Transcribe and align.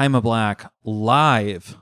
Jaime 0.00 0.18
Black 0.22 0.72
live 0.82 1.76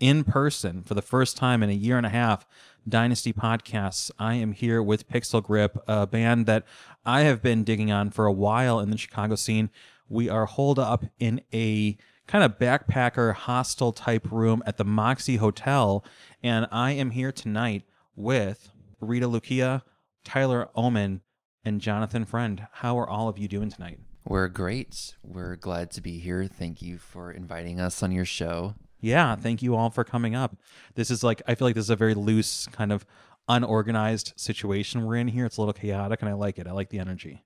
in 0.00 0.24
person 0.24 0.82
for 0.82 0.94
the 0.94 1.02
first 1.02 1.36
time 1.36 1.62
in 1.62 1.68
a 1.68 1.74
year 1.74 1.98
and 1.98 2.06
a 2.06 2.08
half. 2.08 2.46
Dynasty 2.88 3.34
podcasts. 3.34 4.10
I 4.18 4.36
am 4.36 4.52
here 4.52 4.82
with 4.82 5.10
Pixel 5.10 5.42
Grip, 5.42 5.76
a 5.86 6.06
band 6.06 6.46
that 6.46 6.64
I 7.04 7.20
have 7.24 7.42
been 7.42 7.62
digging 7.62 7.92
on 7.92 8.08
for 8.08 8.24
a 8.24 8.32
while 8.32 8.80
in 8.80 8.88
the 8.88 8.96
Chicago 8.96 9.34
scene. 9.34 9.68
We 10.08 10.26
are 10.30 10.46
holed 10.46 10.78
up 10.78 11.04
in 11.18 11.42
a 11.52 11.98
kind 12.26 12.44
of 12.44 12.58
backpacker 12.58 13.34
hostel 13.34 13.92
type 13.92 14.32
room 14.32 14.62
at 14.64 14.78
the 14.78 14.84
Moxy 14.86 15.36
Hotel, 15.36 16.02
and 16.42 16.66
I 16.72 16.92
am 16.92 17.10
here 17.10 17.30
tonight 17.30 17.82
with 18.16 18.70
Rita 19.02 19.28
Lukea, 19.28 19.82
Tyler 20.24 20.70
Ommen, 20.74 21.20
and 21.62 21.82
Jonathon 21.82 22.24
Freund. 22.24 22.66
How 22.72 22.98
are 22.98 23.06
all 23.06 23.28
of 23.28 23.36
you 23.36 23.48
doing 23.48 23.68
tonight? 23.68 23.98
We're 24.26 24.48
great. 24.48 25.14
We're 25.22 25.56
glad 25.56 25.90
to 25.92 26.00
be 26.00 26.18
here. 26.18 26.46
Thank 26.46 26.80
you 26.80 26.98
for 26.98 27.30
inviting 27.30 27.78
us 27.78 28.02
on 28.02 28.10
your 28.10 28.24
show. 28.24 28.74
Yeah, 29.00 29.36
thank 29.36 29.60
you 29.62 29.76
all 29.76 29.90
for 29.90 30.02
coming 30.02 30.34
up. 30.34 30.56
This 30.94 31.10
is 31.10 31.22
like 31.22 31.42
I 31.46 31.54
feel 31.54 31.68
like 31.68 31.74
this 31.74 31.84
is 31.84 31.90
a 31.90 31.96
very 31.96 32.14
loose 32.14 32.66
kind 32.68 32.90
of 32.90 33.04
unorganized 33.48 34.32
situation 34.36 35.04
we're 35.04 35.16
in 35.16 35.28
here. 35.28 35.44
It's 35.44 35.58
a 35.58 35.60
little 35.60 35.74
chaotic 35.74 36.22
and 36.22 36.28
I 36.30 36.32
like 36.32 36.58
it. 36.58 36.66
I 36.66 36.72
like 36.72 36.88
the 36.88 36.98
energy. 36.98 37.44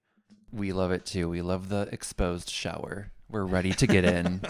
We 0.52 0.72
love 0.72 0.92
it 0.92 1.04
too. 1.04 1.28
We 1.28 1.42
love 1.42 1.68
the 1.68 1.88
exposed 1.90 2.48
shower. 2.48 3.10
We're 3.28 3.44
ready 3.44 3.72
to 3.72 3.86
get 3.86 4.04
in. 4.04 4.40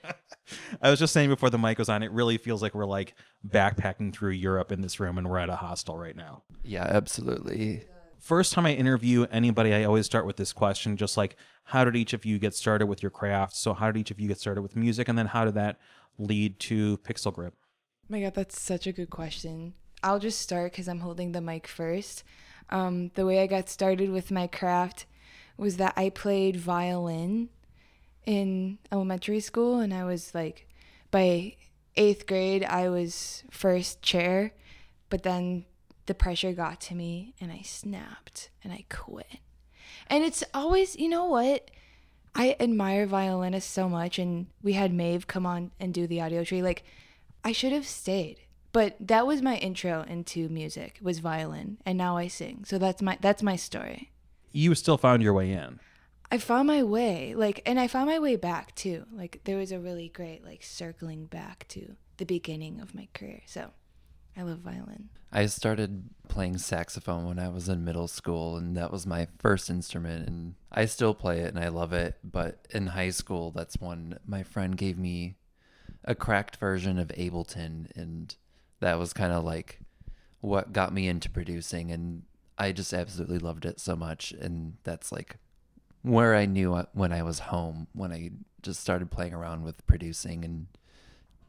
I 0.80 0.90
was 0.90 0.98
just 0.98 1.12
saying 1.12 1.28
before 1.28 1.50
the 1.50 1.58
mic 1.58 1.78
was 1.78 1.88
on, 1.88 2.02
it 2.02 2.12
really 2.12 2.38
feels 2.38 2.62
like 2.62 2.74
we're 2.74 2.86
like 2.86 3.14
backpacking 3.46 4.12
through 4.12 4.30
Europe 4.30 4.70
in 4.72 4.80
this 4.80 4.98
room 5.00 5.18
and 5.18 5.28
we're 5.28 5.38
at 5.38 5.50
a 5.50 5.56
hostel 5.56 5.98
right 5.98 6.16
now. 6.16 6.44
yeah, 6.62 6.84
absolutely. 6.84 7.84
First 8.18 8.52
time 8.52 8.66
I 8.66 8.74
interview 8.74 9.26
anybody, 9.30 9.72
I 9.72 9.84
always 9.84 10.06
start 10.06 10.26
with 10.26 10.36
this 10.36 10.52
question 10.52 10.96
just 10.96 11.16
like, 11.16 11.36
how 11.64 11.84
did 11.84 11.96
each 11.96 12.12
of 12.12 12.24
you 12.24 12.38
get 12.38 12.54
started 12.54 12.86
with 12.86 13.02
your 13.02 13.10
craft? 13.10 13.56
So, 13.56 13.74
how 13.74 13.90
did 13.90 14.00
each 14.00 14.10
of 14.10 14.20
you 14.20 14.28
get 14.28 14.38
started 14.38 14.62
with 14.62 14.76
music? 14.76 15.08
And 15.08 15.16
then, 15.16 15.26
how 15.26 15.44
did 15.44 15.54
that 15.54 15.78
lead 16.18 16.58
to 16.60 16.98
Pixel 16.98 17.32
Grip? 17.32 17.54
my 18.08 18.22
god, 18.22 18.34
that's 18.34 18.60
such 18.60 18.86
a 18.86 18.92
good 18.92 19.10
question. 19.10 19.74
I'll 20.02 20.18
just 20.18 20.40
start 20.40 20.72
because 20.72 20.88
I'm 20.88 21.00
holding 21.00 21.32
the 21.32 21.40
mic 21.40 21.66
first. 21.66 22.24
Um, 22.70 23.10
the 23.14 23.26
way 23.26 23.42
I 23.42 23.46
got 23.46 23.68
started 23.68 24.10
with 24.10 24.30
my 24.30 24.46
craft 24.46 25.06
was 25.56 25.76
that 25.76 25.92
I 25.96 26.08
played 26.08 26.56
violin 26.56 27.50
in 28.24 28.78
elementary 28.90 29.40
school, 29.40 29.80
and 29.80 29.92
I 29.92 30.04
was 30.04 30.34
like, 30.34 30.66
by 31.10 31.56
eighth 31.96 32.26
grade, 32.26 32.64
I 32.64 32.88
was 32.88 33.42
first 33.50 34.02
chair, 34.02 34.52
but 35.10 35.22
then 35.22 35.64
the 36.08 36.14
pressure 36.14 36.52
got 36.52 36.80
to 36.80 36.94
me, 36.94 37.34
and 37.40 37.52
I 37.52 37.60
snapped 37.62 38.50
and 38.64 38.72
I 38.72 38.84
quit. 38.90 39.38
And 40.08 40.24
it's 40.24 40.42
always, 40.52 40.96
you 40.96 41.08
know 41.08 41.26
what? 41.26 41.70
I 42.34 42.56
admire 42.58 43.06
violinists 43.06 43.70
so 43.70 43.88
much, 43.88 44.18
and 44.18 44.46
we 44.62 44.72
had 44.72 44.92
Maeve 44.92 45.26
come 45.26 45.46
on 45.46 45.70
and 45.78 45.94
do 45.94 46.06
the 46.06 46.18
Audiotree. 46.18 46.62
Like, 46.62 46.82
I 47.44 47.52
should 47.52 47.72
have 47.72 47.86
stayed, 47.86 48.40
but 48.72 48.96
that 49.00 49.26
was 49.26 49.42
my 49.42 49.56
intro 49.56 50.02
into 50.02 50.48
music 50.48 50.98
was 51.02 51.18
violin, 51.20 51.78
and 51.86 51.96
now 51.96 52.16
I 52.16 52.28
sing. 52.28 52.64
So 52.66 52.78
that's 52.78 53.02
my 53.02 53.18
that's 53.20 53.42
my 53.42 53.56
story. 53.56 54.10
You 54.50 54.74
still 54.74 54.98
found 54.98 55.22
your 55.22 55.34
way 55.34 55.52
in. 55.52 55.78
I 56.30 56.38
found 56.38 56.66
my 56.66 56.82
way, 56.82 57.34
like, 57.34 57.62
and 57.64 57.80
I 57.80 57.86
found 57.86 58.06
my 58.06 58.18
way 58.18 58.36
back 58.36 58.74
too. 58.74 59.06
Like, 59.12 59.40
there 59.44 59.56
was 59.56 59.72
a 59.72 59.78
really 59.78 60.08
great 60.08 60.44
like 60.44 60.62
circling 60.62 61.26
back 61.26 61.66
to 61.68 61.96
the 62.18 62.26
beginning 62.26 62.80
of 62.80 62.94
my 62.94 63.08
career. 63.14 63.42
So, 63.46 63.70
I 64.38 64.42
love 64.42 64.60
violin. 64.60 65.08
I 65.32 65.46
started 65.46 66.10
playing 66.28 66.58
saxophone 66.58 67.26
when 67.26 67.40
I 67.40 67.48
was 67.48 67.68
in 67.68 67.84
middle 67.84 68.06
school, 68.06 68.56
and 68.56 68.76
that 68.76 68.92
was 68.92 69.04
my 69.04 69.26
first 69.40 69.68
instrument. 69.68 70.28
And 70.28 70.54
I 70.70 70.86
still 70.86 71.12
play 71.12 71.40
it 71.40 71.52
and 71.52 71.58
I 71.62 71.68
love 71.68 71.92
it. 71.92 72.16
But 72.22 72.66
in 72.70 72.88
high 72.88 73.10
school, 73.10 73.50
that's 73.50 73.80
when 73.80 74.18
my 74.24 74.44
friend 74.44 74.76
gave 74.76 74.96
me 74.96 75.34
a 76.04 76.14
cracked 76.14 76.56
version 76.56 77.00
of 77.00 77.08
Ableton, 77.08 77.90
and 77.96 78.34
that 78.78 78.98
was 78.98 79.12
kind 79.12 79.32
of 79.32 79.42
like 79.42 79.80
what 80.40 80.72
got 80.72 80.94
me 80.94 81.08
into 81.08 81.28
producing. 81.28 81.90
And 81.90 82.22
I 82.56 82.70
just 82.70 82.94
absolutely 82.94 83.38
loved 83.38 83.64
it 83.64 83.80
so 83.80 83.96
much. 83.96 84.30
And 84.30 84.74
that's 84.84 85.10
like 85.10 85.38
where 86.02 86.36
I 86.36 86.46
knew 86.46 86.76
when 86.92 87.12
I 87.12 87.24
was 87.24 87.40
home, 87.40 87.88
when 87.92 88.12
I 88.12 88.30
just 88.62 88.80
started 88.80 89.10
playing 89.10 89.34
around 89.34 89.64
with 89.64 89.84
producing 89.88 90.44
and 90.44 90.68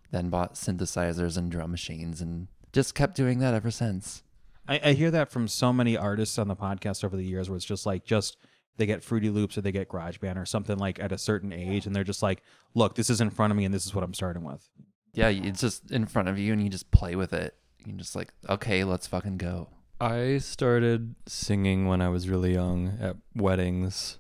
then 0.09 0.29
bought 0.29 0.55
synthesizers 0.55 1.37
and 1.37 1.51
drum 1.51 1.69
machines 1.69 2.19
and 2.19 2.47
just 2.73 2.95
kept 2.95 3.15
doing 3.15 3.39
that 3.39 3.53
ever 3.53 3.71
since. 3.71 4.23
I, 4.67 4.79
I 4.83 4.93
hear 4.93 5.11
that 5.11 5.31
from 5.31 5.47
so 5.47 5.73
many 5.73 5.97
artists 5.97 6.37
on 6.37 6.47
the 6.47 6.55
podcast 6.55 7.03
over 7.03 7.17
the 7.17 7.23
years 7.23 7.49
where 7.49 7.57
it's 7.57 7.65
just 7.65 7.85
like 7.85 8.05
just 8.05 8.37
they 8.77 8.85
get 8.85 9.03
Fruity 9.03 9.29
Loops 9.29 9.57
or 9.57 9.61
they 9.61 9.71
get 9.71 9.89
GarageBand 9.89 10.37
or 10.37 10.45
something 10.45 10.77
like 10.77 10.99
at 10.99 11.11
a 11.11 11.17
certain 11.17 11.51
age 11.51 11.85
and 11.85 11.95
they're 11.95 12.03
just 12.03 12.23
like, 12.23 12.41
look, 12.75 12.95
this 12.95 13.09
is 13.09 13.19
in 13.19 13.29
front 13.29 13.51
of 13.51 13.57
me 13.57 13.65
and 13.65 13.73
this 13.73 13.85
is 13.85 13.93
what 13.93 14.03
I'm 14.03 14.13
starting 14.13 14.43
with. 14.43 14.69
Yeah, 15.13 15.29
it's 15.29 15.61
just 15.61 15.91
in 15.91 16.05
front 16.05 16.29
of 16.29 16.37
you 16.37 16.53
and 16.53 16.63
you 16.63 16.69
just 16.69 16.89
play 16.91 17.15
with 17.15 17.33
it. 17.33 17.55
You 17.85 17.93
just 17.93 18.15
like, 18.15 18.31
okay, 18.47 18.83
let's 18.83 19.07
fucking 19.07 19.37
go. 19.37 19.69
I 19.99 20.37
started 20.37 21.15
singing 21.27 21.87
when 21.87 22.01
I 22.01 22.07
was 22.07 22.29
really 22.29 22.53
young 22.53 22.97
at 23.01 23.17
weddings, 23.35 24.17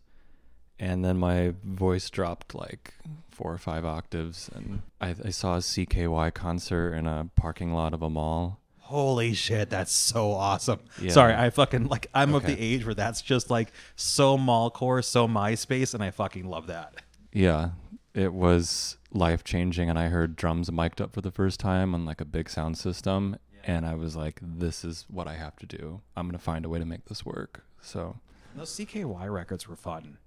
and 0.77 1.05
then 1.05 1.17
my 1.17 1.53
voice 1.63 2.09
dropped 2.09 2.53
like 2.53 2.95
four 3.39 3.53
or 3.53 3.57
five 3.57 3.85
octaves, 3.85 4.49
and 4.53 4.81
I, 4.99 5.15
I 5.23 5.29
saw 5.29 5.55
a 5.55 5.59
CKY 5.59 6.33
concert 6.33 6.93
in 6.93 7.07
a 7.07 7.29
parking 7.37 7.73
lot 7.73 7.93
of 7.93 8.01
a 8.01 8.09
mall. 8.09 8.59
Holy 8.79 9.33
shit, 9.33 9.69
that's 9.69 9.93
so 9.93 10.31
awesome. 10.31 10.81
Yeah. 11.01 11.11
Sorry, 11.11 11.33
I 11.33 11.49
fucking 11.49 11.87
like 11.87 12.07
I'm 12.13 12.33
of 12.35 12.43
the 12.45 12.59
age 12.59 12.85
where 12.85 12.93
that's 12.95 13.21
just 13.21 13.49
like 13.49 13.71
so 13.95 14.37
mallcore, 14.37 15.03
so 15.05 15.25
MySpace, 15.25 15.93
and 15.93 16.03
I 16.03 16.11
fucking 16.11 16.49
love 16.49 16.67
that. 16.67 16.95
Yeah, 17.31 17.69
it 18.13 18.33
was 18.33 18.97
life 19.13 19.45
changing, 19.45 19.89
and 19.89 19.97
I 19.97 20.07
heard 20.09 20.35
drums 20.35 20.69
mic'd 20.69 20.99
up 20.99 21.13
for 21.13 21.21
the 21.21 21.31
first 21.31 21.61
time 21.61 21.93
on 21.95 22.03
like 22.03 22.19
a 22.19 22.25
big 22.25 22.49
sound 22.49 22.77
system, 22.77 23.37
and 23.63 23.85
I 23.85 23.93
was 23.95 24.17
like, 24.17 24.39
"This 24.41 24.83
is 24.83 25.05
what 25.09 25.27
I 25.29 25.35
have 25.35 25.55
to 25.57 25.65
do. 25.65 26.01
I'm 26.17 26.27
gonna 26.27 26.39
find 26.39 26.65
a 26.65 26.69
way 26.69 26.79
to 26.79 26.85
make 26.85 27.05
this 27.05 27.25
work." 27.25 27.63
So 27.81 28.17
Those 28.55 28.71
CKY 28.75 29.31
records 29.31 29.65
were 29.69 29.77
fun. 29.77 30.17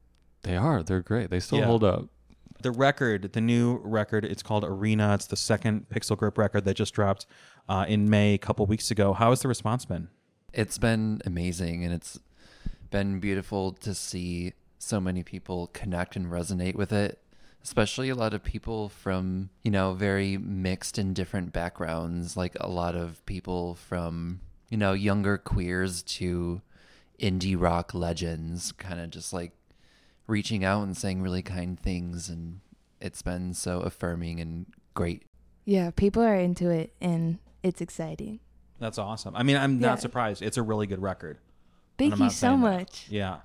they 0.45 0.56
are, 0.56 0.83
they're 0.83 1.03
great. 1.03 1.28
They 1.31 1.41
still 1.41 1.59
Yeah. 1.59 1.67
hold 1.67 1.84
up. 1.84 2.06
The 2.62 2.71
record, 2.71 3.33
the 3.33 3.41
new 3.41 3.81
record, 3.84 4.25
it's 4.25 4.43
called 4.43 4.65
Arena. 4.65 5.15
It's 5.15 5.27
the 5.27 5.37
second 5.37 5.89
Pixel 5.89 6.17
Grip 6.17 6.39
record 6.39 6.65
that 6.65 6.75
just 6.75 6.95
dropped 6.95 7.27
uh, 7.69 7.84
in 7.89 8.09
May 8.09 8.34
a 8.34 8.39
couple 8.39 8.67
weeks 8.67 8.91
ago. 8.91 9.12
How 9.12 9.31
has 9.31 9.43
the 9.43 9.49
response 9.49 9.84
been? 9.84 10.09
It's 10.53 10.78
been 10.78 11.21
amazing 11.25 11.84
and 11.84 11.93
it's 11.95 12.19
been 12.91 13.21
beautiful 13.21 13.72
to 13.72 13.95
see 13.95 14.53
so 14.78 15.01
many 15.01 15.22
people 15.22 15.71
connect 15.72 16.17
and 16.17 16.27
resonate 16.27 16.75
with 16.75 16.93
it, 16.93 17.21
especially 17.62 18.09
a 18.09 18.15
lot 18.15 18.34
of 18.34 18.43
people 18.43 18.89
from, 18.89 19.51
you 19.62 19.71
know, 19.71 19.95
very 19.95 20.37
mixed 20.37 20.99
and 20.99 21.15
different 21.15 21.53
backgrounds, 21.53 22.37
like 22.37 22.56
a 22.61 22.69
lot 22.69 22.95
of 22.95 23.25
people 23.25 23.77
from, 23.77 24.41
you 24.69 24.77
know, 24.77 24.93
younger 24.93 25.39
queers 25.39 26.03
to 26.03 26.61
indie 27.21 27.59
rock 27.59 27.95
legends, 27.95 28.72
kind 28.72 29.01
of 29.01 29.11
just 29.11 29.33
like 29.33 29.53
reaching 30.27 30.65
out 30.65 30.83
and 30.83 30.97
saying 30.97 31.22
really 31.22 31.43
kind 31.43 31.78
things 31.78 32.28
and 32.28 32.60
it's 33.00 33.22
been 33.22 33.53
so 33.55 33.81
affirming 33.81 34.41
and 34.41 34.66
great. 34.94 35.25
Yeah, 35.65 35.91
people 35.91 36.22
are 36.22 36.37
into 36.37 36.71
it, 36.71 36.93
and 37.00 37.38
it's 37.62 37.81
exciting. 37.81 38.41
That's 38.78 38.99
awesome. 38.99 39.34
I 39.37 39.43
mean, 39.43 39.56
I'm 39.56 39.81
Yeah. 39.81 39.88
not 39.88 40.00
surprised. 40.00 40.43
It's 40.43 40.56
a 40.56 40.62
really 40.62 40.87
good 40.87 41.00
record. 41.03 41.38
Thank 41.99 42.19
you 42.19 42.31
so 42.31 42.49
saying 42.49 42.60
that. 42.62 42.78
much. 42.78 43.06
Yeah. 43.10 43.38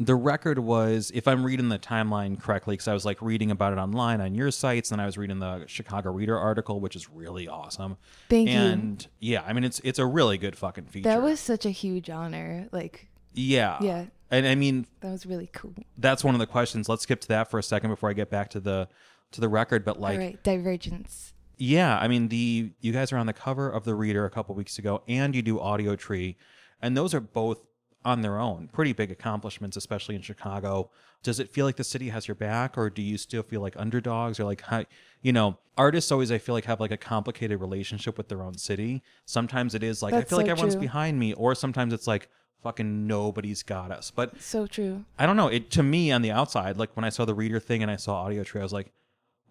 The 0.00 0.14
record 0.14 0.60
was, 0.60 1.10
if 1.12 1.26
I'm 1.26 1.44
reading 1.44 1.68
the 1.70 1.78
timeline 1.78 2.40
correctly, 2.40 2.74
because 2.74 2.86
I 2.86 2.92
was 2.94 3.04
like 3.04 3.20
reading 3.20 3.50
about 3.50 3.72
it 3.72 3.78
online 3.80 4.20
on 4.20 4.32
your 4.34 4.52
sites, 4.52 4.92
and 4.92 5.00
I 5.00 5.06
was 5.06 5.18
reading 5.18 5.40
the 5.40 5.64
Chicago 5.66 6.12
Reader 6.12 6.38
article, 6.38 6.78
which 6.80 6.94
is 6.94 7.10
really 7.10 7.48
awesome. 7.48 7.96
Thank 8.28 8.48
you. 8.48 8.56
and 8.56 9.06
yeah, 9.18 9.42
I 9.46 9.52
mean, 9.52 9.64
it's 9.64 9.80
it's 9.82 9.98
a 9.98 10.06
really 10.06 10.38
good 10.38 10.56
fucking 10.56 10.86
feature. 10.86 11.08
That 11.08 11.20
was 11.22 11.40
such 11.40 11.66
a 11.66 11.70
huge 11.70 12.10
honor. 12.10 12.68
Like, 12.70 13.08
yeah, 13.38 13.78
yeah, 13.80 14.04
And 14.30 14.46
I 14.46 14.54
mean, 14.54 14.86
that 15.00 15.10
was 15.10 15.24
really 15.26 15.48
cool. 15.52 15.74
that's 15.96 16.22
one 16.24 16.34
of 16.34 16.38
the 16.40 16.46
questions. 16.46 16.88
Let's 16.88 17.02
skip 17.02 17.20
to 17.22 17.28
that 17.28 17.50
for 17.50 17.58
a 17.58 17.62
second 17.62 17.90
before 17.90 18.10
I 18.10 18.12
get 18.12 18.30
back 18.30 18.50
to 18.50 18.60
the 18.60 18.88
to 19.32 19.40
the 19.40 19.48
record. 19.48 19.84
But 19.84 20.00
like, 20.00 20.18
All 20.18 20.24
right, 20.24 20.42
divergence. 20.42 21.32
yeah, 21.56 21.98
I 21.98 22.08
mean 22.08 22.28
the 22.28 22.72
you 22.80 22.92
guys 22.92 23.12
are 23.12 23.16
on 23.18 23.26
the 23.26 23.32
cover 23.32 23.68
of 23.70 23.84
the 23.84 23.94
Reader 23.94 24.24
a 24.24 24.30
couple 24.30 24.54
weeks 24.54 24.78
ago, 24.78 25.02
and 25.08 25.34
you 25.34 25.42
do 25.42 25.56
Audiotree, 25.58 26.36
and 26.82 26.96
those 26.96 27.14
are 27.14 27.20
both 27.20 27.60
on 28.04 28.22
their 28.22 28.38
own 28.38 28.68
pretty 28.72 28.92
big 28.92 29.10
accomplishments, 29.10 29.76
especially 29.76 30.14
in 30.14 30.22
Chicago. 30.22 30.90
Does 31.24 31.40
it 31.40 31.50
feel 31.50 31.66
like 31.66 31.74
the 31.76 31.82
city 31.84 32.10
has 32.10 32.28
your 32.28 32.36
back, 32.36 32.78
or 32.78 32.88
do 32.90 33.02
you 33.02 33.18
still 33.18 33.42
feel 33.42 33.60
like 33.60 33.74
underdogs, 33.76 34.38
or 34.38 34.44
like 34.44 34.60
how 34.62 34.84
you 35.20 35.32
know 35.32 35.58
artists 35.76 36.10
always 36.12 36.30
I 36.32 36.38
feel 36.38 36.54
like 36.54 36.64
have 36.66 36.80
like 36.80 36.92
a 36.92 36.96
complicated 36.96 37.60
relationship 37.60 38.16
with 38.16 38.28
their 38.28 38.42
own 38.42 38.56
city. 38.56 39.02
Sometimes 39.26 39.74
it 39.74 39.82
is 39.82 40.00
like 40.02 40.14
I 40.14 40.18
That's 40.18 40.30
feel 40.30 40.38
like 40.38 40.48
everyone's 40.48 40.74
true. 40.74 40.80
behind 40.82 41.18
me, 41.18 41.32
or 41.34 41.54
sometimes 41.56 41.92
it's 41.92 42.06
like 42.06 42.28
fucking 42.62 43.06
nobody's 43.06 43.62
got 43.62 43.90
us. 43.90 44.10
But 44.10 44.40
So 44.40 44.66
true. 44.66 45.04
I 45.18 45.26
don't 45.26 45.36
know. 45.36 45.48
It 45.48 45.70
to 45.72 45.82
me 45.82 46.12
on 46.12 46.22
the 46.22 46.30
outside, 46.30 46.76
like 46.76 46.94
when 46.96 47.04
I 47.04 47.10
saw 47.10 47.24
the 47.24 47.34
Reader 47.34 47.60
thing 47.60 47.82
and 47.82 47.90
I 47.90 47.96
saw 47.96 48.26
Audiotree, 48.26 48.60
I 48.60 48.62
was 48.62 48.72
like, 48.72 48.92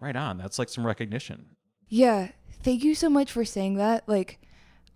right 0.00 0.16
on. 0.16 0.38
That's 0.38 0.58
like 0.58 0.68
some 0.68 0.86
recognition. 0.86 1.56
Yeah, 1.88 2.28
thank 2.62 2.84
you 2.84 2.94
so 2.94 3.08
much 3.08 3.32
for 3.32 3.44
saying 3.44 3.76
that. 3.76 4.08
Like, 4.08 4.40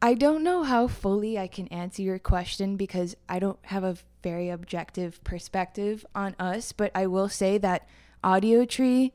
I 0.01 0.15
don't 0.15 0.43
know 0.43 0.63
how 0.63 0.89
fully 0.89 1.39
I 1.39 1.47
can 1.47 1.69
answer 1.69 2.03
your 2.03 2.19
question 2.19 2.77
because 2.77 3.17
I 3.29 3.39
don't 3.39 3.59
have 3.63 3.85
a 3.85 3.97
very 4.23 4.51
objective 4.51 5.23
perspective 5.25 6.05
on 6.15 6.35
us, 6.39 6.73
but 6.73 6.91
I 6.95 7.07
will 7.07 7.29
say 7.29 7.59
that 7.59 7.89
Audiotree 8.23 9.13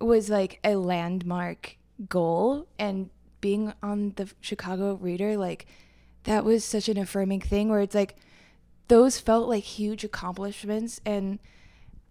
was 0.00 0.30
like 0.30 0.58
a 0.64 0.76
landmark 0.76 1.76
goal 2.08 2.66
and 2.78 3.10
being 3.40 3.72
on 3.82 4.12
the 4.16 4.30
Chicago 4.40 4.94
Reader 4.94 5.36
like 5.36 5.66
that 6.26 6.44
was 6.44 6.64
such 6.64 6.88
an 6.88 6.98
affirming 6.98 7.40
thing 7.40 7.68
where 7.68 7.80
it's 7.80 7.94
like 7.94 8.16
those 8.88 9.18
felt 9.18 9.48
like 9.48 9.64
huge 9.64 10.04
accomplishments 10.04 11.00
and 11.06 11.38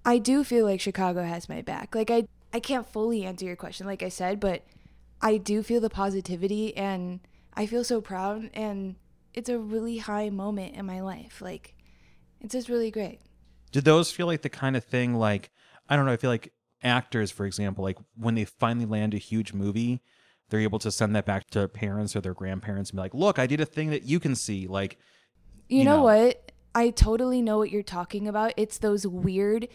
I 0.05 0.17
do 0.17 0.43
feel 0.43 0.65
like 0.65 0.81
Chicago 0.81 1.23
has 1.23 1.49
my 1.49 1.61
back. 1.61 1.93
Like 1.93 2.09
I 2.09 2.27
I 2.53 2.59
can't 2.59 2.87
fully 2.87 3.25
answer 3.25 3.45
your 3.45 3.55
question 3.55 3.85
like 3.85 4.01
I 4.01 4.09
said, 4.09 4.39
but 4.39 4.63
I 5.21 5.37
do 5.37 5.61
feel 5.63 5.81
the 5.81 5.89
positivity 5.89 6.75
and 6.75 7.19
I 7.53 7.65
feel 7.65 7.83
so 7.83 8.01
proud 8.01 8.49
and 8.53 8.95
it's 9.33 9.49
a 9.49 9.59
really 9.59 9.97
high 9.97 10.29
moment 10.29 10.75
in 10.75 10.85
my 10.85 11.01
life. 11.01 11.41
Like 11.41 11.75
it's 12.39 12.53
just 12.53 12.69
really 12.69 12.91
great. 12.91 13.19
Did 13.71 13.83
those 13.83 14.11
feel 14.11 14.27
like 14.27 14.41
the 14.41 14.49
kind 14.49 14.77
of 14.77 14.83
thing 14.85 15.15
like 15.15 15.51
I 15.89 15.95
don't 15.95 16.05
know, 16.05 16.13
I 16.13 16.17
feel 16.17 16.29
like 16.29 16.53
actors, 16.83 17.31
for 17.31 17.45
example, 17.45 17.83
like 17.83 17.97
when 18.15 18.35
they 18.35 18.45
finally 18.45 18.85
land 18.85 19.13
a 19.13 19.17
huge 19.17 19.53
movie, 19.53 20.01
they're 20.49 20.59
able 20.59 20.79
to 20.79 20.91
send 20.91 21.15
that 21.15 21.25
back 21.25 21.49
to 21.51 21.67
parents 21.67 22.15
or 22.15 22.21
their 22.21 22.33
grandparents 22.33 22.91
and 22.91 22.97
be 22.97 23.01
like, 23.01 23.13
look, 23.13 23.39
I 23.39 23.47
did 23.47 23.59
a 23.59 23.65
thing 23.65 23.89
that 23.89 24.03
you 24.03 24.19
can 24.19 24.35
see. 24.35 24.67
Like 24.67 24.97
You, 25.67 25.83
know, 25.83 26.03
what? 26.03 26.51
I 26.73 26.89
totally 26.89 27.41
know 27.41 27.57
what 27.57 27.71
you're 27.71 27.83
talking 27.83 28.27
about. 28.27 28.53
It's 28.57 28.77
those 28.77 29.07
weird 29.07 29.67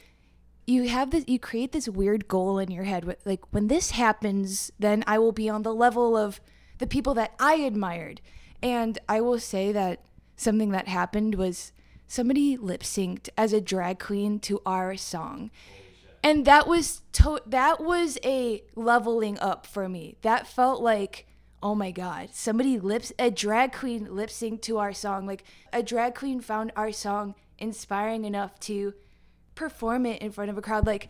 you 0.67 0.89
have 0.89 1.11
this 1.11 1.25
you 1.27 1.39
create 1.39 1.73
this 1.73 1.89
weird 1.89 2.29
goal 2.29 2.59
in 2.61 2.71
your 2.71 2.85
head 2.85 3.17
like 3.25 3.41
when 3.53 3.67
this 3.67 3.91
happens 3.93 4.71
then 4.79 5.03
I 5.05 5.19
will 5.19 5.33
be 5.33 5.49
on 5.49 5.63
the 5.63 5.75
level 5.75 6.17
of 6.17 6.41
the 6.81 6.87
people 6.87 7.15
that 7.15 7.35
I 7.39 7.55
admired. 7.57 8.21
And 8.63 8.99
I 9.09 9.21
will 9.21 9.39
say 9.39 9.71
that 9.71 10.03
something 10.37 10.71
that 10.71 10.89
happened 10.89 11.37
was 11.37 11.73
somebody 12.09 12.57
lip 12.57 12.83
synced 12.83 13.29
as 13.39 13.53
a 13.53 13.61
drag 13.61 14.01
queen 14.01 14.41
to 14.41 14.61
our 14.67 14.97
song. 14.97 15.51
And 16.23 16.45
that 16.45 16.67
was 16.67 17.03
to- 17.13 17.43
that 17.47 17.83
was 17.83 18.19
a 18.25 18.63
leveling 18.75 19.39
up 19.39 19.67
for 19.67 19.89
me. 19.89 20.17
That 20.23 20.47
felt 20.47 20.83
like 20.83 21.27
oh 21.63 21.75
my 21.75 21.91
god, 21.91 22.31
somebody 22.33 22.79
lips 22.79 23.13
a 23.19 23.31
drag 23.31 23.73
queen 23.73 24.15
lip 24.15 24.31
synced 24.31 24.63
to 24.63 24.79
our 24.79 24.93
song. 24.93 25.27
Like 25.27 25.45
a 25.73 25.83
drag 25.83 26.15
queen 26.15 26.41
found 26.41 26.73
our 26.75 26.93
song 26.93 27.35
inspiring 27.59 28.25
enough 28.25 28.59
to 28.61 28.95
perform 29.55 30.07
it 30.07 30.23
in 30.23 30.33
front 30.33 30.51
of 30.51 30.57
a 30.57 30.63
crowd. 30.63 30.87
Like 30.87 31.09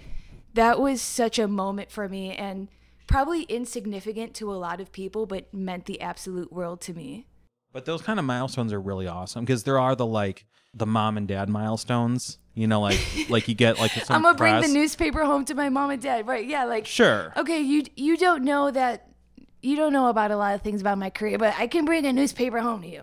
that 0.55 0.81
was 0.81 1.01
such 1.01 1.39
a 1.39 1.47
moment 1.47 1.91
for 1.91 2.09
me 2.09 2.33
and 2.33 2.69
probably 3.07 3.43
insignificant 3.43 4.35
to 4.35 4.53
a 4.53 4.55
lot 4.55 4.81
of 4.81 4.93
people, 4.93 5.27
but 5.27 5.53
meant 5.55 5.87
the 5.87 6.01
absolute 6.01 6.53
world 6.53 6.81
to 6.81 6.95
me. 6.95 7.27
But 7.73 7.85
those 7.85 8.03
kind 8.03 8.19
of 8.19 8.25
milestones 8.25 8.73
are 8.73 8.81
really 8.81 9.07
awesome 9.07 9.45
because 9.45 9.63
there 9.63 9.79
are 9.79 9.95
the 9.95 10.07
like 10.07 10.47
the 10.75 10.87
mom 10.87 11.17
and 11.17 11.29
dad 11.29 11.49
milestones. 11.49 12.39
You 12.55 12.67
know, 12.67 12.81
like 12.81 12.99
like 13.29 13.49
you 13.49 13.55
get 13.55 13.79
like 13.79 13.91
some 14.05 14.17
I'm 14.17 14.23
gonna 14.23 14.37
bring 14.37 14.61
the 14.61 14.69
newspaper 14.69 15.25
home 15.25 15.45
to 15.47 15.55
my 15.55 15.69
mom 15.69 15.91
and 15.91 16.03
dad. 16.03 16.27
Right? 16.27 16.47
Yeah. 16.47 16.65
Like 16.65 16.87
Sure. 16.87 17.33
okay, 17.37 17.61
you 17.61 17.85
you 17.97 18.17
don't 18.17 18.45
know 18.45 18.71
that 18.71 19.09
you 19.63 19.77
don't 19.77 19.93
know 19.93 20.09
about 20.09 20.31
a 20.31 20.37
lot 20.37 20.55
of 20.55 20.63
things 20.63 20.81
about 20.81 20.99
my 20.99 21.11
career, 21.11 21.39
but 21.39 21.55
I 21.59 21.67
can 21.67 21.85
bring 21.85 22.07
a 22.07 22.13
newspaper 22.13 22.61
home 22.61 22.83
to 22.83 22.89
you. 22.89 23.03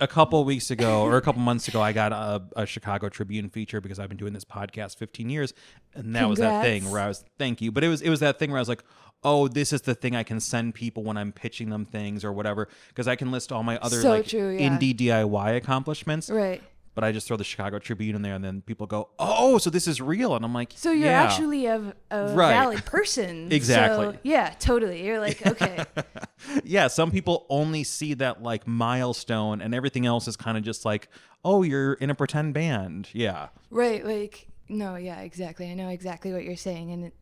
a 0.00 0.06
couple 0.06 0.44
weeks 0.44 0.70
ago 0.70 1.02
or 1.02 1.16
a 1.16 1.20
couple 1.20 1.40
months 1.42 1.66
ago, 1.68 1.82
I 1.82 1.92
got 1.92 2.12
a, 2.12 2.42
a 2.56 2.66
Chicago 2.66 3.08
Tribune 3.08 3.50
feature 3.50 3.80
because 3.80 3.98
I've 3.98 4.08
been 4.08 4.16
doing 4.16 4.32
this 4.32 4.44
podcast 4.44 4.96
15 4.96 5.28
years, 5.28 5.52
and 5.94 6.14
that 6.14 6.28
was 6.28 6.38
that 6.38 6.62
thing 6.64 6.88
where 6.90 7.00
I 7.00 7.08
was 7.08 7.24
thank 7.38 7.60
you, 7.60 7.70
but 7.72 7.84
it 7.84 7.88
was 7.88 8.00
it 8.00 8.08
was 8.10 8.20
that 8.20 8.38
thing 8.38 8.50
where 8.50 8.58
I 8.58 8.60
was 8.60 8.68
like, 8.68 8.84
oh, 9.24 9.48
this 9.48 9.72
is 9.72 9.82
the 9.82 9.94
thing 9.94 10.14
I 10.16 10.22
can 10.22 10.40
send 10.40 10.74
people 10.74 11.02
when 11.02 11.16
I'm 11.16 11.32
pitching 11.32 11.70
them 11.70 11.84
things 11.84 12.24
or 12.24 12.32
whatever 12.32 12.68
because 12.88 13.08
I 13.08 13.16
can 13.16 13.30
list 13.32 13.50
all 13.52 13.62
my 13.64 13.76
other 13.78 14.00
So 14.00 14.10
like 14.10 14.26
true, 14.28 14.50
yeah. 14.50 14.68
indie 14.68 14.96
DIY 14.96 15.56
accomplishments, 15.56 16.30
Right. 16.30 16.62
But 16.98 17.04
I 17.04 17.12
just 17.12 17.28
throw 17.28 17.36
the 17.36 17.44
Chicago 17.44 17.78
Tribune 17.78 18.16
in 18.16 18.22
there, 18.22 18.34
and 18.34 18.42
then 18.44 18.60
people 18.60 18.84
go, 18.88 19.10
oh, 19.20 19.58
so 19.58 19.70
this 19.70 19.86
is 19.86 20.00
real, 20.00 20.34
and 20.34 20.44
I'm 20.44 20.52
like, 20.52 20.72
So 20.74 20.90
you're 20.90 21.10
yeah. 21.10 21.22
actually 21.22 21.66
a, 21.66 21.94
a 22.10 22.34
Right. 22.34 22.50
valid 22.50 22.84
person. 22.86 23.52
Exactly. 23.52 24.14
So, 24.14 24.18
yeah, 24.24 24.52
totally. 24.58 25.06
You're 25.06 25.20
like, 25.20 25.46
okay. 25.46 25.84
yeah, 26.64 26.88
some 26.88 27.12
people 27.12 27.46
only 27.50 27.84
see 27.84 28.14
that 28.14 28.42
like 28.42 28.66
milestone, 28.66 29.60
and 29.60 29.76
everything 29.76 30.06
else 30.06 30.26
is 30.26 30.36
kind 30.36 30.58
of 30.58 30.64
just 30.64 30.84
like, 30.84 31.08
oh, 31.44 31.62
you're 31.62 31.92
in 31.92 32.10
a 32.10 32.16
pretend 32.16 32.52
band, 32.52 33.10
yeah. 33.12 33.50
right. 33.70 34.04
Like, 34.04 34.48
no, 34.68 34.96
yeah, 34.96 35.20
exactly. 35.20 35.70
I 35.70 35.74
know 35.74 35.90
exactly 35.90 36.32
what 36.32 36.42
you're 36.42 36.56
saying. 36.56 36.90
And 36.90 37.04
it, 37.04 37.14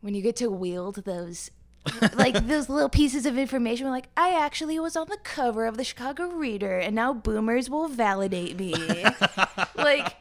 when 0.00 0.14
you 0.14 0.22
get 0.22 0.36
to 0.36 0.48
wield 0.48 1.04
those, 1.04 1.50
like 2.14 2.46
those 2.46 2.68
little 2.68 2.88
pieces 2.88 3.26
of 3.26 3.38
information, 3.38 3.86
were 3.86 3.92
like, 3.92 4.08
I 4.16 4.34
actually 4.34 4.78
was 4.78 4.96
on 4.96 5.08
the 5.08 5.18
cover 5.22 5.66
of 5.66 5.76
the 5.76 5.84
Chicago 5.84 6.28
Reader, 6.28 6.78
and 6.78 6.94
now 6.94 7.12
boomers 7.12 7.70
will 7.70 7.88
validate 7.88 8.58
me. 8.58 8.74
like, 9.74 10.14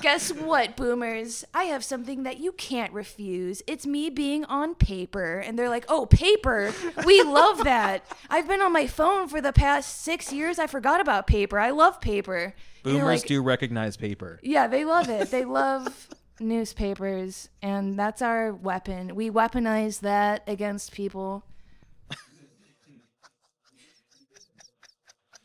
guess 0.00 0.32
what, 0.32 0.76
boomers? 0.76 1.44
I 1.54 1.64
have 1.64 1.84
something 1.84 2.24
that 2.24 2.38
you 2.38 2.52
can't 2.52 2.92
refuse. 2.92 3.62
It's 3.66 3.86
me 3.86 4.10
being 4.10 4.44
on 4.46 4.74
paper. 4.74 5.38
And 5.38 5.58
they're 5.58 5.68
like, 5.68 5.84
oh, 5.88 6.06
paper? 6.06 6.72
We 7.04 7.22
love 7.22 7.64
that. 7.64 8.04
I've 8.28 8.48
been 8.48 8.60
on 8.60 8.72
my 8.72 8.86
phone 8.86 9.28
for 9.28 9.40
the 9.40 9.52
past 9.52 10.02
six 10.02 10.32
years. 10.32 10.58
I 10.58 10.66
forgot 10.66 11.00
about 11.00 11.26
paper. 11.26 11.58
I 11.58 11.70
love 11.70 12.00
paper. 12.00 12.54
Boomers 12.82 13.22
like, 13.22 13.26
do 13.26 13.42
recognize 13.42 13.96
paper. 13.96 14.38
Yeah, 14.42 14.66
they 14.66 14.84
love 14.84 15.08
it. 15.08 15.30
They 15.30 15.44
love 15.44 16.08
newspapers. 16.40 17.48
And 17.62 17.98
that's 17.98 18.22
our 18.22 18.52
weapon. 18.52 19.14
We 19.14 19.30
weaponize 19.30 20.00
that 20.00 20.42
against 20.46 20.92
people. 20.92 21.44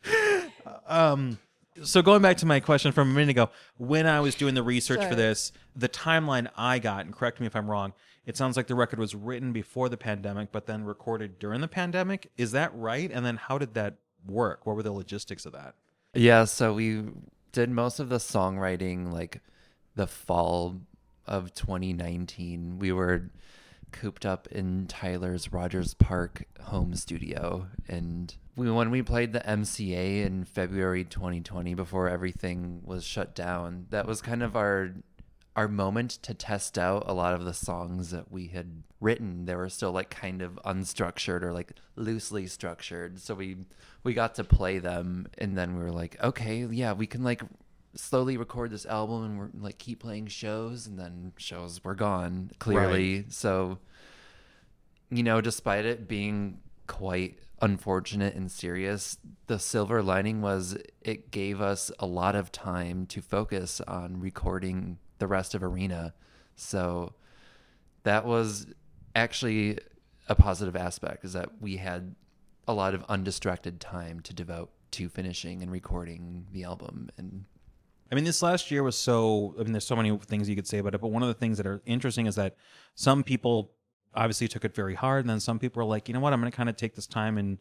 Um, 0.86 1.38
so 1.82 2.02
going 2.02 2.22
back 2.22 2.36
to 2.38 2.46
my 2.46 2.60
question 2.60 2.92
from 2.92 3.10
a 3.10 3.14
minute 3.14 3.30
ago, 3.30 3.50
when 3.78 4.06
I 4.06 4.20
was 4.20 4.34
doing 4.34 4.54
the 4.54 4.62
research 4.62 5.02
for 5.04 5.14
this, 5.14 5.52
the 5.74 5.88
timeline 5.88 6.48
I 6.56 6.78
got, 6.78 7.06
and 7.06 7.14
correct 7.14 7.40
me 7.40 7.46
if 7.46 7.56
I'm 7.56 7.70
wrong, 7.70 7.94
it 8.26 8.36
sounds 8.36 8.56
like 8.56 8.66
the 8.66 8.74
record 8.74 8.98
was 8.98 9.14
written 9.14 9.52
before 9.52 9.88
the 9.88 9.96
pandemic, 9.96 10.52
but 10.52 10.66
then 10.66 10.84
recorded 10.84 11.38
during 11.38 11.60
the 11.60 11.68
pandemic. 11.68 12.30
Is 12.36 12.52
that 12.52 12.74
right? 12.74 13.10
And 13.10 13.24
then 13.24 13.36
how 13.36 13.58
did 13.58 13.74
that 13.74 13.96
work? 14.26 14.66
What 14.66 14.76
were 14.76 14.82
the 14.82 14.92
logistics 14.92 15.46
of 15.46 15.52
that? 15.52 15.74
Yeah, 16.14 16.44
so 16.44 16.74
we 16.74 17.04
did 17.52 17.70
most 17.70 17.98
of 17.98 18.08
the 18.08 18.18
songwriting 18.18 19.12
like 19.12 19.40
the 19.94 20.06
fall 20.06 20.80
of 21.26 21.54
2019. 21.54 22.78
We 22.78 22.92
were 22.92 23.30
cooped 23.92 24.24
up 24.24 24.48
in 24.48 24.86
Tyler's 24.86 25.52
Rogers 25.52 25.94
Park 25.94 26.44
home 26.60 26.94
studio 26.94 27.66
and 27.88 28.34
we 28.56 28.70
when 28.70 28.90
we 28.90 29.02
played 29.02 29.32
the 29.32 29.40
MCA 29.40 30.24
in 30.24 30.44
February 30.44 31.04
2020 31.04 31.74
before 31.74 32.08
everything 32.08 32.82
was 32.84 33.04
shut 33.04 33.34
down, 33.34 33.86
that 33.90 34.06
was 34.06 34.20
kind 34.20 34.42
of 34.42 34.56
our 34.56 34.92
our 35.54 35.68
moment 35.68 36.10
to 36.10 36.32
test 36.32 36.78
out 36.78 37.04
a 37.06 37.12
lot 37.12 37.34
of 37.34 37.44
the 37.44 37.52
songs 37.52 38.10
that 38.10 38.32
we 38.32 38.46
had 38.48 38.82
written. 39.00 39.44
They 39.44 39.54
were 39.54 39.68
still 39.68 39.92
like 39.92 40.08
kind 40.08 40.40
of 40.40 40.58
unstructured 40.64 41.42
or 41.42 41.52
like 41.52 41.72
loosely 41.96 42.46
structured. 42.46 43.20
So 43.20 43.34
we 43.34 43.56
we 44.02 44.14
got 44.14 44.34
to 44.36 44.44
play 44.44 44.78
them 44.78 45.28
and 45.38 45.56
then 45.56 45.76
we 45.76 45.82
were 45.82 45.92
like, 45.92 46.22
okay, 46.22 46.66
yeah, 46.70 46.92
we 46.92 47.06
can 47.06 47.22
like 47.22 47.42
slowly 47.94 48.36
record 48.36 48.70
this 48.70 48.86
album 48.86 49.24
and 49.24 49.38
we're 49.38 49.50
like 49.60 49.78
keep 49.78 50.00
playing 50.00 50.26
shows 50.26 50.86
and 50.86 50.98
then 50.98 51.32
shows 51.36 51.82
were 51.84 51.94
gone 51.94 52.50
clearly. 52.58 53.24
So 53.28 53.78
you 55.10 55.22
know, 55.22 55.40
despite 55.42 55.84
it 55.84 56.08
being 56.08 56.58
quite 56.86 57.38
unfortunate 57.60 58.34
and 58.34 58.50
serious, 58.50 59.18
the 59.46 59.58
silver 59.58 60.02
lining 60.02 60.40
was 60.40 60.76
it 61.02 61.30
gave 61.30 61.60
us 61.60 61.92
a 61.98 62.06
lot 62.06 62.34
of 62.34 62.50
time 62.50 63.06
to 63.06 63.20
focus 63.20 63.80
on 63.82 64.20
recording 64.20 64.98
the 65.18 65.26
rest 65.26 65.54
of 65.54 65.62
Arena. 65.62 66.14
So 66.56 67.12
that 68.04 68.24
was 68.24 68.66
actually 69.14 69.78
a 70.28 70.34
positive 70.34 70.76
aspect 70.76 71.24
is 71.24 71.34
that 71.34 71.50
we 71.60 71.76
had 71.76 72.14
a 72.66 72.72
lot 72.72 72.94
of 72.94 73.04
undistracted 73.04 73.80
time 73.80 74.20
to 74.20 74.32
devote 74.32 74.70
to 74.92 75.08
finishing 75.08 75.62
and 75.62 75.70
recording 75.70 76.46
the 76.52 76.64
album 76.64 77.10
and 77.16 77.44
I 78.12 78.14
mean, 78.14 78.24
this 78.24 78.42
last 78.42 78.70
year 78.70 78.82
was 78.82 78.96
so. 78.96 79.54
I 79.58 79.62
mean, 79.62 79.72
there's 79.72 79.86
so 79.86 79.96
many 79.96 80.14
things 80.18 80.46
you 80.46 80.54
could 80.54 80.68
say 80.68 80.78
about 80.78 80.94
it, 80.94 81.00
but 81.00 81.08
one 81.08 81.22
of 81.22 81.28
the 81.28 81.34
things 81.34 81.56
that 81.56 81.66
are 81.66 81.80
interesting 81.86 82.26
is 82.26 82.34
that 82.34 82.56
some 82.94 83.24
people 83.24 83.72
obviously 84.14 84.46
took 84.48 84.66
it 84.66 84.74
very 84.74 84.94
hard, 84.94 85.24
and 85.24 85.30
then 85.30 85.40
some 85.40 85.58
people 85.58 85.80
are 85.80 85.86
like, 85.86 86.08
you 86.08 86.14
know 86.14 86.20
what, 86.20 86.34
I'm 86.34 86.40
going 86.40 86.52
to 86.52 86.56
kind 86.56 86.68
of 86.68 86.76
take 86.76 86.94
this 86.94 87.06
time 87.06 87.38
and 87.38 87.58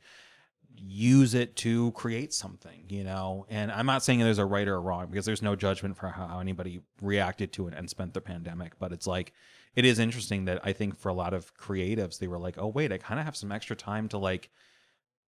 use 0.75 1.35
it 1.35 1.55
to 1.55 1.91
create 1.91 2.33
something, 2.33 2.83
you 2.89 3.05
know. 3.05 3.45
And 3.49 3.71
I'm 3.71 3.85
not 3.85 4.03
saying 4.03 4.19
there's 4.19 4.39
a 4.39 4.45
right 4.45 4.67
or 4.67 4.75
a 4.75 4.79
wrong 4.79 5.07
because 5.07 5.25
there's 5.25 5.41
no 5.41 5.55
judgment 5.55 5.95
for 5.95 6.09
how, 6.09 6.39
anybody 6.39 6.81
reacted 7.01 7.53
to 7.53 7.69
it 7.69 7.73
and 7.73 7.89
spent 7.89 8.13
the 8.13 8.19
pandemic, 8.19 8.77
but 8.77 8.91
it's 8.91 9.07
like 9.07 9.31
it 9.75 9.85
is 9.85 9.99
interesting 9.99 10.45
that 10.45 10.59
I 10.65 10.73
think 10.73 10.97
for 10.97 11.07
a 11.07 11.13
lot 11.13 11.33
of 11.33 11.55
creatives, 11.55 12.19
they 12.19 12.27
were 12.27 12.39
like, 12.39 12.57
oh 12.57 12.67
wait, 12.67 12.91
I 12.91 12.97
kind 12.97 13.21
of 13.21 13.25
have 13.25 13.37
some 13.37 13.53
extra 13.53 13.75
time 13.75 14.09
to 14.09 14.17
like 14.17 14.49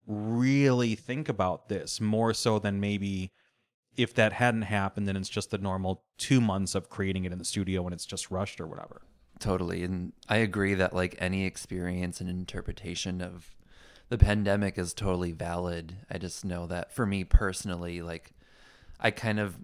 really 0.06 0.94
think 0.94 1.28
about 1.28 1.68
this 1.68 2.00
more 2.00 2.32
so 2.32 2.60
than 2.60 2.78
maybe 2.78 3.32
if 3.98 4.14
that 4.14 4.32
hadn't 4.34 4.62
happened, 4.62 5.08
then 5.08 5.16
it's 5.16 5.28
just 5.28 5.50
the 5.50 5.58
normal 5.58 6.04
two 6.16 6.40
months 6.40 6.76
of 6.76 6.88
creating 6.88 7.24
it 7.24 7.32
in 7.32 7.38
the 7.38 7.44
studio 7.44 7.82
when 7.82 7.92
it's 7.92 8.06
just 8.06 8.30
rushed 8.30 8.60
or 8.60 8.66
whatever. 8.66 9.02
Totally. 9.40 9.82
And 9.82 10.12
I 10.28 10.36
agree 10.36 10.74
that 10.74 10.94
like 10.94 11.16
any 11.18 11.44
experience 11.44 12.20
and 12.20 12.30
interpretation 12.30 13.20
of 13.20 13.56
the 14.08 14.16
pandemic 14.16 14.78
is 14.78 14.94
totally 14.94 15.32
valid. 15.32 15.96
I 16.08 16.18
just 16.18 16.44
know 16.44 16.66
that 16.68 16.92
for 16.92 17.06
me 17.06 17.24
personally, 17.24 18.00
like 18.00 18.32
I 19.00 19.10
kind 19.10 19.40
of 19.40 19.56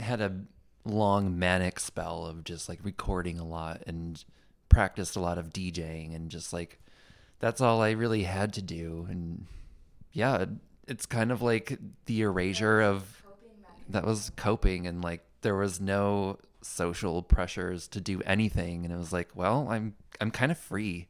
had 0.00 0.22
a 0.22 0.40
long 0.86 1.38
manic 1.38 1.78
spell 1.78 2.24
of 2.24 2.44
just 2.44 2.66
like 2.66 2.80
recording 2.82 3.38
a 3.38 3.46
lot 3.46 3.82
and 3.86 4.24
practiced 4.70 5.16
a 5.16 5.20
lot 5.20 5.36
of 5.36 5.50
DJing 5.50 6.16
and 6.16 6.30
just 6.30 6.52
like 6.52 6.80
that's 7.40 7.60
all 7.60 7.82
I 7.82 7.90
really 7.90 8.22
had 8.22 8.54
to 8.54 8.62
do. 8.62 9.06
And 9.10 9.46
yeah, 10.12 10.46
it's 10.88 11.04
kind 11.04 11.30
of 11.30 11.42
like 11.42 11.78
the 12.06 12.22
erasure 12.22 12.80
of 12.80 13.19
that 13.92 14.04
was 14.04 14.30
coping 14.36 14.86
and 14.86 15.02
like 15.02 15.24
there 15.42 15.56
was 15.56 15.80
no 15.80 16.38
social 16.62 17.22
pressures 17.22 17.88
to 17.88 18.00
do 18.00 18.20
anything 18.26 18.84
and 18.84 18.92
it 18.92 18.96
was 18.98 19.12
like 19.12 19.28
well 19.34 19.66
i'm 19.70 19.94
i'm 20.20 20.30
kind 20.30 20.52
of 20.52 20.58
free 20.58 21.08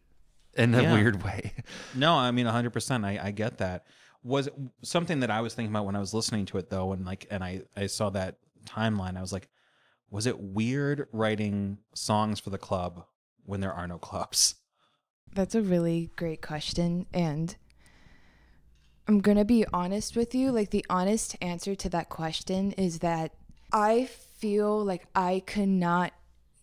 in 0.54 0.74
a 0.74 0.82
Yeah. 0.82 0.92
weird 0.94 1.22
way 1.24 1.52
No, 1.94 2.14
I 2.14 2.30
mean 2.32 2.46
100%. 2.46 3.04
I, 3.04 3.18
I 3.26 3.30
get 3.30 3.58
that. 3.58 3.84
Was 4.22 4.48
something 4.82 5.20
that 5.20 5.30
I 5.30 5.40
was 5.40 5.54
thinking 5.54 5.72
about 5.72 5.86
when 5.86 5.96
I 5.96 6.00
was 6.00 6.12
listening 6.12 6.44
to 6.46 6.58
it 6.58 6.68
though 6.70 6.92
and 6.92 7.06
like 7.06 7.26
and 7.30 7.42
I 7.42 7.62
I 7.76 7.86
saw 7.86 8.10
that 8.10 8.36
timeline. 8.66 9.16
I 9.16 9.20
was 9.22 9.32
like 9.32 9.48
was 10.10 10.26
it 10.26 10.38
weird 10.40 11.06
writing 11.12 11.78
songs 11.94 12.38
for 12.40 12.50
the 12.50 12.58
club 12.58 13.04
when 13.46 13.60
there 13.60 13.72
are 13.72 13.86
no 13.86 13.96
clubs? 13.98 14.56
That's 15.32 15.54
a 15.54 15.62
really 15.62 16.10
great 16.16 16.42
question. 16.42 17.06
And 17.14 17.56
I'm 19.10 19.18
going 19.18 19.38
to 19.38 19.44
be 19.44 19.64
honest 19.72 20.14
with 20.14 20.36
you. 20.36 20.52
Like, 20.52 20.70
the 20.70 20.86
honest 20.88 21.36
answer 21.42 21.74
to 21.74 21.88
that 21.88 22.10
question 22.10 22.70
is 22.72 23.00
that 23.00 23.34
I 23.72 24.04
feel 24.04 24.84
like 24.84 25.04
I 25.16 25.42
could 25.44 25.68
not 25.68 26.12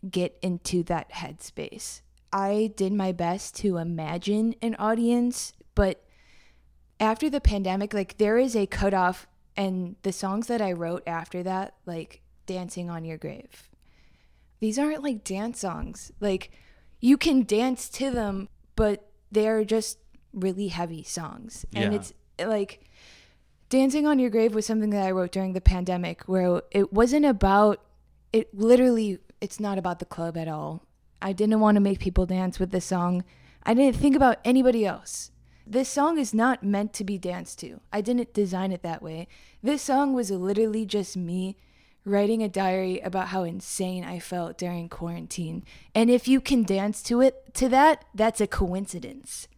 get 0.10 0.40
into 0.42 0.82
that 0.84 1.12
headspace. 1.12 2.00
I 2.32 2.72
did 2.78 2.94
my 2.94 3.12
best 3.12 3.58
to 3.58 3.76
imagine 3.76 4.56
an 4.62 4.76
audience, 4.80 5.52
but 5.76 6.06
after 7.02 7.30
the 7.30 7.42
pandemic, 7.42 7.94
like, 7.94 8.18
there 8.18 8.38
is 8.38 8.56
a 8.56 8.66
cutoff. 8.66 9.28
And 9.58 9.98
the 10.04 10.14
songs 10.14 10.48
that 10.48 10.62
I 10.62 10.72
wrote 10.72 11.04
after 11.06 11.44
that, 11.44 11.74
like 11.86 12.22
Dancing 12.46 12.90
on 12.90 13.04
Your 13.04 13.18
Grave, 13.18 13.70
these 14.62 14.80
aren't 14.80 15.04
like 15.04 15.26
dance 15.26 15.60
songs. 15.60 16.14
Like, 16.22 16.52
you 17.02 17.18
can 17.18 17.44
dance 17.44 17.90
to 17.90 18.10
them, 18.10 18.48
but 18.78 19.12
they're 19.34 19.66
just 19.66 19.98
really 20.32 20.70
heavy 20.70 21.04
songs. 21.04 21.66
And 21.76 21.92
Yeah. 21.92 22.00
it's 22.00 22.14
like 22.40 22.82
Dancing 23.70 24.08
on 24.08 24.20
Your 24.20 24.30
Grave 24.30 24.56
was 24.56 24.66
something 24.66 24.92
that 24.92 25.06
I 25.06 25.12
wrote 25.12 25.32
during 25.32 25.54
the 25.54 25.62
pandemic 25.62 26.24
where 26.24 26.62
it 26.72 26.94
wasn't 26.94 27.26
about 27.26 27.82
it 28.32 28.54
literally 28.54 29.20
it's 29.42 29.60
not 29.60 29.78
about 29.78 30.00
the 30.00 30.06
club 30.06 30.38
at 30.38 30.48
all. 30.48 30.84
I 31.22 31.34
didn't 31.34 31.60
want 31.60 31.76
to 31.76 31.82
make 31.82 32.00
people 32.00 32.26
dance 32.26 32.60
with 32.60 32.72
this 32.72 32.86
song. 32.86 33.24
I 33.64 33.74
didn't 33.74 33.98
think 33.98 34.16
about 34.16 34.40
anybody 34.46 34.86
else. 34.86 35.32
This 35.66 35.90
song 35.90 36.18
is 36.18 36.34
not 36.34 36.64
meant 36.64 36.94
to 36.94 37.04
be 37.04 37.18
danced 37.18 37.60
to. 37.60 37.82
I 37.92 38.02
didn't 38.02 38.34
design 38.34 38.72
it 38.72 38.84
that 38.84 39.02
way. 39.02 39.28
This 39.62 39.82
song 39.82 40.14
was 40.14 40.32
literally 40.32 40.86
just 40.86 41.18
me 41.18 41.58
writing 42.06 42.42
a 42.42 42.48
diary 42.48 43.00
about 43.02 43.28
how 43.30 43.44
insane 43.44 44.06
I 44.06 44.20
felt 44.20 44.58
during 44.58 44.88
quarantine. 44.88 45.66
And 45.94 46.10
if 46.10 46.28
you 46.28 46.40
can 46.40 46.64
dance 46.64 47.04
to 47.04 47.20
it 47.20 47.54
to 47.56 47.68
that, 47.70 48.06
that's 48.16 48.40
a 48.40 48.48
coincidence. 48.48 49.50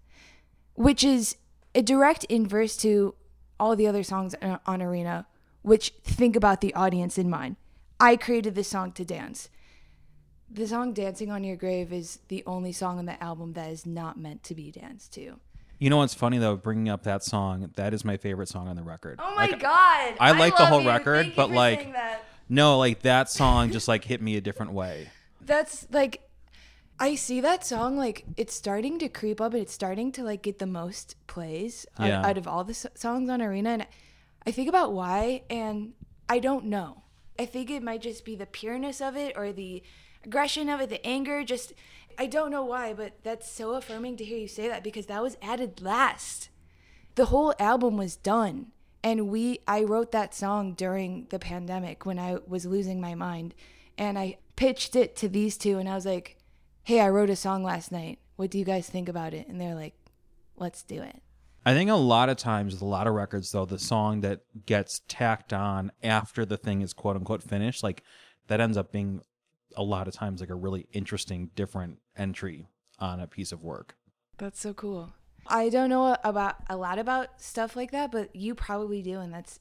Which 0.74 1.04
is 1.04 1.36
a 1.76 1.82
direct 1.82 2.24
inverse 2.26 2.76
to 2.78 3.16
all 3.60 3.76
the 3.76 3.88
other 3.88 4.04
songs 4.04 4.36
on 4.66 4.82
Arena, 4.82 5.28
which 5.62 5.94
think 6.04 6.36
about 6.36 6.62
the 6.62 6.74
audience 6.74 7.18
in 7.18 7.30
mind. 7.30 7.58
I 8.00 8.16
created 8.16 8.56
this 8.56 8.68
song 8.70 8.92
to 8.94 9.04
dance. 9.06 9.50
The 10.50 10.66
song 10.68 10.94
Dancing 10.94 11.30
on 11.30 11.44
Your 11.44 11.56
Grave 11.58 11.94
is 11.94 12.20
the 12.28 12.44
only 12.48 12.72
song 12.72 12.98
on 12.98 13.06
the 13.06 13.22
album 13.22 13.54
that 13.54 13.70
is 13.70 13.86
not 13.86 14.18
meant 14.18 14.42
to 14.44 14.56
be 14.56 14.72
danced 14.72 15.14
to. 15.14 15.40
You 15.78 15.90
know 15.90 15.98
what's 15.98 16.14
funny 16.14 16.38
though, 16.40 16.56
bringing 16.56 16.90
up 16.90 17.04
that 17.04 17.24
song, 17.24 17.70
that 17.76 17.94
is 17.94 18.04
my 18.04 18.18
favorite 18.18 18.50
song 18.50 18.68
on 18.68 18.76
the 18.76 18.84
record. 18.84 19.20
Oh 19.22 19.36
my 19.36 19.46
Like, 19.46 19.60
god. 19.60 20.16
I 20.20 20.32
like 20.38 20.58
the 20.58 20.66
whole 20.66 20.82
you. 20.82 20.88
record, 20.90 21.26
Thank 21.26 21.36
but, 21.36 21.52
like. 21.52 21.94
No, 22.50 22.80
like 22.80 23.02
that 23.04 23.30
song 23.30 23.72
just 23.72 23.88
like 23.88 24.04
hit 24.04 24.22
me 24.22 24.36
a 24.38 24.42
different 24.42 24.72
way. 24.74 25.10
That's 25.40 25.86
like 25.92 26.22
I 27.00 27.16
see 27.16 27.40
that 27.42 27.66
song 27.66 27.96
like 27.98 28.26
it's 28.36 28.54
starting 28.54 29.00
to 29.00 29.08
creep 29.10 29.40
up 29.40 29.54
and 29.54 29.62
it's 29.62 29.74
starting 29.74 30.12
to 30.14 30.24
like 30.24 30.42
get 30.42 30.60
the 30.60 30.66
most 30.68 31.16
plays 31.28 31.86
out, 31.98 32.08
Yeah. 32.08 32.26
out 32.26 32.38
of 32.38 32.48
all 32.48 32.64
the 32.64 32.72
s- 32.72 32.86
songs 32.96 33.30
on 33.30 33.42
Arena 33.42 33.70
and 33.70 33.88
I 34.46 34.52
think 34.52 34.68
about 34.68 34.92
why 34.94 35.44
and 35.50 35.94
I 36.28 36.40
don't 36.40 36.66
know. 36.66 37.04
I 37.38 37.46
think 37.46 37.70
it 37.70 37.82
might 37.84 38.02
just 38.02 38.26
be 38.26 38.36
the 38.36 38.46
pureness 38.46 39.00
of 39.02 39.16
it 39.16 39.34
or 39.38 39.54
the 39.54 39.82
aggression 40.26 40.68
of 40.68 40.82
it, 40.82 40.90
the 40.90 41.06
anger, 41.06 41.44
just 41.44 41.74
I 42.18 42.26
don't 42.26 42.52
know 42.52 42.66
why, 42.66 42.94
but 42.94 43.14
that's 43.24 43.50
so 43.50 43.76
affirming 43.76 44.18
to 44.18 44.26
hear 44.26 44.38
you 44.38 44.50
say 44.50 44.68
that 44.68 44.84
because 44.84 45.06
that 45.06 45.22
was 45.24 45.38
added 45.42 45.82
last. 45.82 46.50
The 47.16 47.26
whole 47.26 47.54
album 47.60 47.96
was 47.96 48.18
done 48.18 48.74
and 49.02 49.30
we 49.30 49.60
I 49.66 49.84
wrote 49.84 50.12
that 50.12 50.36
song 50.36 50.74
during 50.74 51.28
the 51.30 51.40
pandemic 51.40 52.06
when 52.06 52.20
I 52.20 52.40
was 52.46 52.66
losing 52.66 53.00
my 53.00 53.16
mind 53.16 53.56
and 53.98 54.20
I 54.20 54.38
pitched 54.58 54.98
it 54.98 55.16
to 55.18 55.30
these 55.30 55.58
two 55.58 55.78
and 55.78 55.88
I 55.88 55.96
was 55.96 56.06
like, 56.06 56.36
"Hey, 56.90 57.02
I 57.02 57.10
wrote 57.10 57.30
a 57.30 57.36
song 57.36 57.62
last 57.62 57.92
night. 57.92 58.18
What 58.36 58.50
do 58.50 58.58
you 58.58 58.66
guys 58.66 58.90
think 58.90 59.08
about 59.08 59.36
it?" 59.36 59.48
And 59.48 59.62
they're 59.62 59.76
like, 59.76 59.94
"Let's 60.58 60.82
do 60.82 61.04
it." 61.04 61.22
I 61.64 61.76
think 61.76 61.92
a 61.92 61.94
lot 61.94 62.30
of 62.30 62.38
times 62.38 62.74
with 62.74 62.82
a 62.82 62.86
lot 62.86 63.06
of 63.06 63.14
records 63.14 63.52
though, 63.52 63.66
the 63.66 63.78
song 63.78 64.22
that 64.22 64.42
gets 64.66 65.02
tacked 65.08 65.54
on 65.54 65.92
after 66.02 66.46
the 66.46 66.58
thing 66.58 66.82
is 66.82 66.94
quote 66.94 67.16
unquote 67.16 67.44
finished, 67.44 67.84
like 67.84 68.02
that 68.48 68.60
ends 68.60 68.76
up 68.76 68.92
being 68.92 69.22
a 69.78 69.84
lot 69.84 70.08
of 70.08 70.16
times 70.16 70.40
like 70.40 70.50
a 70.50 70.56
really 70.56 70.88
interesting 70.92 71.52
different 71.54 72.00
entry 72.18 72.70
on 72.98 73.20
a 73.20 73.28
piece 73.28 73.52
of 73.52 73.62
work. 73.62 73.96
That's 74.40 74.60
so 74.60 74.74
cool. 74.74 75.14
I 75.46 75.70
don't 75.70 75.92
know 75.92 76.18
about 76.24 76.56
a 76.72 76.76
lot 76.76 76.98
about 76.98 77.40
stuff 77.40 77.76
like 77.76 77.92
that, 77.92 78.12
but 78.12 78.36
you 78.36 78.56
probably 78.56 79.04
do 79.04 79.20
and 79.20 79.32
that's 79.32 79.60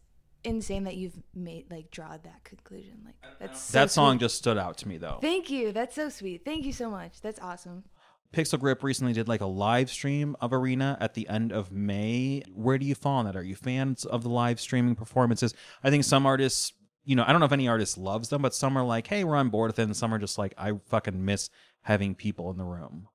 insane 0.49 0.85
that 0.85 0.97
you've 0.97 1.17
made 1.35 1.71
like 1.71 1.91
draw 1.91 2.17
that 2.17 2.45
conclusion. 2.45 3.03
Like 3.05 3.15
that's 3.39 3.61
so 3.61 3.79
that 3.79 3.91
song 3.91 4.15
sweet. 4.15 4.21
just 4.21 4.37
stood 4.37 4.59
out 4.59 4.79
to 4.79 4.89
me 4.89 4.97
though. 4.99 5.19
Thank 5.21 5.51
you. 5.51 5.73
That's 5.73 5.95
so 5.95 6.09
sweet. 6.09 6.45
Thank 6.45 6.65
you 6.65 6.73
so 6.73 6.91
much. 6.91 7.21
That's 7.21 7.39
awesome. 7.41 7.85
Pixel 8.33 8.59
Grip 8.61 8.83
recently 8.83 9.13
did 9.15 9.27
like 9.29 9.41
a 9.41 9.47
live 9.47 9.89
stream 9.91 10.37
of 10.41 10.53
Arena 10.53 10.99
at 11.01 11.15
the 11.15 11.29
end 11.29 11.53
of 11.53 11.73
May. 11.73 12.43
Where 12.53 12.77
do 12.77 12.85
you 12.85 12.95
fall 12.95 13.19
on 13.19 13.25
that? 13.25 13.37
Are 13.37 13.43
you 13.43 13.55
fans 13.55 14.05
of 14.05 14.23
the 14.23 14.29
live 14.29 14.61
streaming 14.61 14.95
performances? 14.95 15.55
I 15.83 15.89
think 15.89 16.05
some 16.05 16.27
artists, 16.27 16.75
you 17.05 17.17
know, 17.17 17.25
I 17.27 17.31
don't 17.33 17.41
know 17.41 17.47
if 17.47 17.53
any 17.53 17.69
artist 17.69 17.97
loves 17.97 18.29
them, 18.29 18.43
but 18.43 18.55
some 18.55 18.77
are 18.77 18.85
like, 18.85 19.07
hey, 19.07 19.25
we're 19.25 19.37
on 19.37 19.49
board 19.49 19.71
with 19.71 19.79
it. 19.79 19.83
And 19.85 19.97
some 19.97 20.13
are 20.13 20.19
just 20.19 20.37
like, 20.37 20.53
I 20.59 20.73
fucking 20.89 21.25
miss 21.25 21.49
having 21.83 22.15
people 22.15 22.51
in 22.51 22.59
the 22.59 22.65
room. 22.65 23.09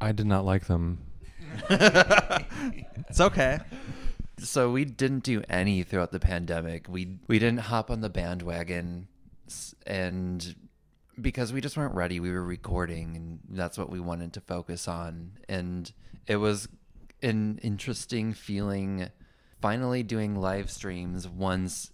I 0.00 0.12
did 0.12 0.26
not 0.26 0.44
like 0.46 0.66
them. 0.66 1.06
It's 3.08 3.20
okay. 3.20 3.60
So 4.38 4.70
we 4.70 4.84
didn't 4.84 5.24
do 5.24 5.42
any 5.48 5.82
throughout 5.82 6.12
the 6.12 6.20
pandemic. 6.20 6.86
We 6.88 7.18
we 7.26 7.38
didn't 7.38 7.60
hop 7.60 7.90
on 7.90 8.00
the 8.00 8.10
bandwagon 8.10 9.08
and 9.86 10.54
because 11.20 11.52
we 11.52 11.60
just 11.60 11.76
weren't 11.76 11.94
ready 11.94 12.18
we 12.18 12.32
were 12.32 12.42
recording 12.42 13.14
and 13.14 13.38
that's 13.50 13.78
what 13.78 13.90
we 13.90 14.00
wanted 14.00 14.32
to 14.34 14.40
focus 14.40 14.88
on. 14.88 15.32
And 15.48 15.92
it 16.26 16.36
was 16.36 16.68
an 17.22 17.58
interesting 17.62 18.32
feeling 18.32 19.08
finally 19.60 20.02
doing 20.02 20.34
live 20.34 20.70
streams 20.70 21.26
once 21.26 21.90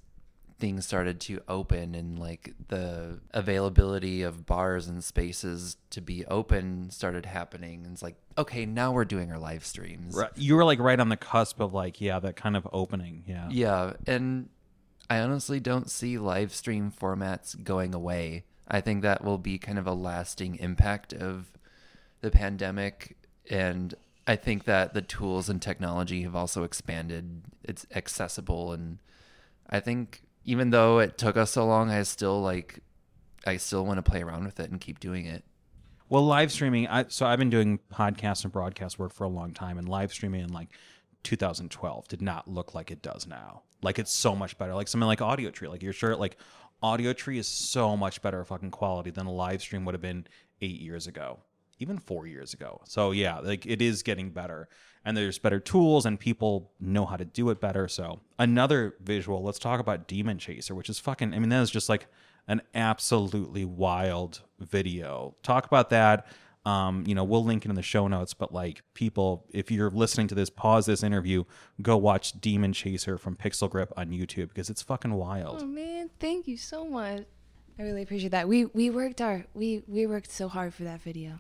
things 0.60 0.86
started 0.86 1.20
to 1.20 1.40
open 1.48 1.94
and 1.94 2.18
like 2.18 2.54
the 2.68 3.18
availability 3.32 4.22
of 4.22 4.46
bars 4.46 4.86
and 4.86 5.02
spaces 5.02 5.76
to 5.88 6.00
be 6.00 6.24
open 6.26 6.90
started 6.90 7.26
happening 7.26 7.84
and 7.84 7.94
it's 7.94 8.02
like 8.02 8.16
okay 8.38 8.66
now 8.66 8.92
we're 8.92 9.04
doing 9.04 9.32
our 9.32 9.38
live 9.38 9.64
streams 9.64 10.14
Right. 10.14 10.30
You 10.36 10.56
were 10.56 10.64
like 10.64 10.78
right 10.78 10.98
on 10.98 11.08
the 11.08 11.16
cusp 11.16 11.60
of 11.60 11.72
like, 11.72 12.00
yeah, 12.00 12.18
that 12.20 12.36
kind 12.36 12.56
of 12.56 12.68
opening. 12.72 13.24
Yeah. 13.26 13.48
yeah, 13.50 13.92
and 14.06 14.48
I 15.08 15.20
honestly 15.20 15.60
don't 15.60 15.90
see 15.90 16.18
live 16.18 16.54
stream 16.54 16.92
formats 16.92 17.62
going 17.62 17.94
away. 17.94 18.44
I 18.68 18.80
think 18.80 19.02
that 19.02 19.24
will 19.24 19.38
be 19.38 19.58
kind 19.58 19.78
of 19.78 19.86
a 19.86 19.92
lasting 19.92 20.56
impact 20.56 21.12
of 21.12 21.52
the 22.20 22.30
pandemic 22.30 23.16
and 23.48 23.94
I 24.26 24.36
think 24.36 24.64
that 24.64 24.94
the 24.94 25.02
tools 25.02 25.48
and 25.48 25.60
technology 25.60 26.22
have 26.22 26.36
also 26.36 26.62
expanded. 26.62 27.42
It's 27.64 27.86
accessible 27.94 28.72
and 28.72 28.98
I 29.68 29.80
think 29.80 30.22
even 30.44 30.70
though 30.70 30.99
it 30.99 31.18
took 31.18 31.37
us 31.37 31.52
so 31.52 31.66
long, 31.66 31.90
I 31.90 32.02
still 32.02 32.40
like 32.40 32.80
I 33.47 33.56
still 33.56 33.87
want 33.87 34.04
to 34.04 34.11
play 34.11 34.23
around 34.23 34.44
with 34.44 34.61
it 34.61 34.70
and 34.70 34.80
keep 34.80 35.00
doing 35.00 35.26
it. 35.26 35.44
Well, 36.09 36.26
live 36.26 36.50
streaming. 36.50 36.88
I, 36.88 37.04
so 37.09 37.25
I've 37.25 37.38
been 37.38 37.50
doing 37.50 37.78
podcast 37.92 38.44
and 38.44 38.52
broadcast 38.52 38.99
work 38.99 39.12
for 39.12 39.25
a 39.25 39.28
long 39.28 39.52
time, 39.52 39.78
and 39.78 39.88
live 39.88 40.12
streaming 40.12 40.42
in 40.42 40.52
like 40.52 40.70
2012 41.23 42.09
did 42.09 42.23
not 42.23 42.49
look 42.49 42.75
like 42.75 42.90
it 42.90 43.02
does 43.02 43.26
now. 43.26 43.62
Like 43.82 43.99
it's 43.99 44.12
so 44.12 44.35
much 44.35 44.59
better. 44.59 44.75
Like 44.75 44.88
something 44.88 45.06
like 45.06 45.20
Audiotree. 45.20 45.68
Like 45.68 45.82
you're 45.82 45.92
sure 45.92 46.16
like 46.16 46.37
Audiotree 46.82 47.38
is 47.38 47.47
so 47.47 47.97
much 47.97 48.23
better 48.23 48.44
fucking 48.44 48.70
quality 48.70 49.11
than 49.11 49.26
a 49.26 49.32
live 49.32 49.61
stream 49.61 49.85
would 49.85 49.94
have 49.94 50.02
been 50.02 50.26
eight 50.61 50.80
years 50.80 51.06
ago, 51.06 51.40
even 51.80 51.99
four 51.99 52.26
years 52.26 52.54
ago. 52.54 52.80
So 52.84 53.10
yeah, 53.10 53.38
like 53.38 53.66
it 53.66 53.82
is 53.82 54.02
getting 54.02 54.30
better, 54.30 54.68
and 55.04 55.16
there's 55.16 55.38
better 55.38 55.58
tools, 55.58 56.06
and 56.06 56.20
people 56.20 56.72
know 56.78 57.06
how 57.06 57.16
to 57.16 57.25
do 57.25 57.50
it 57.50 57.60
better. 57.60 57.88
So 57.88 58.20
another 58.38 58.94
visual. 59.02 59.42
Let's 59.42 59.58
talk 59.58 59.80
about 59.80 60.06
Demon 60.06 60.38
Chaser, 60.38 60.75
which 60.75 60.88
is 60.88 60.99
fucking. 60.99 61.34
I 61.34 61.38
mean, 61.38 61.49
that 61.49 61.62
is 61.62 61.70
just 61.70 61.88
like 61.88 62.06
an 62.46 62.62
absolutely 62.75 63.64
wild 63.64 64.42
video. 64.58 65.34
Talk 65.42 65.66
about 65.66 65.90
that. 65.90 66.26
Um, 66.66 67.04
you 67.06 67.14
know, 67.14 67.25
we'll 67.25 67.44
link 67.44 67.64
it 67.64 67.70
in 67.70 67.75
the 67.75 67.82
show 67.82 68.06
notes, 68.06 68.34
but 68.34 68.52
like 68.52 68.82
people, 68.92 69.46
if 69.50 69.70
you're 69.70 69.90
listening 69.90 70.28
to 70.28 70.34
this, 70.34 70.50
pause 70.50 70.84
this 70.84 71.02
interview, 71.02 71.44
go 71.80 71.96
watch 71.96 72.38
Demon 72.38 72.75
Chaser 72.75 73.16
from 73.16 73.34
Pixel 73.34 73.70
Grip 73.70 73.92
on 73.96 74.10
YouTube 74.10 74.49
because 74.49 74.68
it's 74.68 74.82
fucking 74.82 75.14
wild. 75.14 75.60
Oh 75.62 75.66
man, 75.66 76.10
thank 76.18 76.46
you 76.46 76.58
so 76.58 76.84
much. 76.84 77.25
I 77.78 77.82
really 77.82 78.02
appreciate 78.02 78.32
that. 78.32 78.46
We 78.46 78.66
we 78.66 78.90
worked 78.90 79.22
our 79.22 79.46
we 79.54 79.82
we 79.87 80.06
worked 80.06 80.30
so 80.30 80.49
hard 80.49 80.75
for 80.75 80.84
that 80.84 81.00
video. 81.00 81.38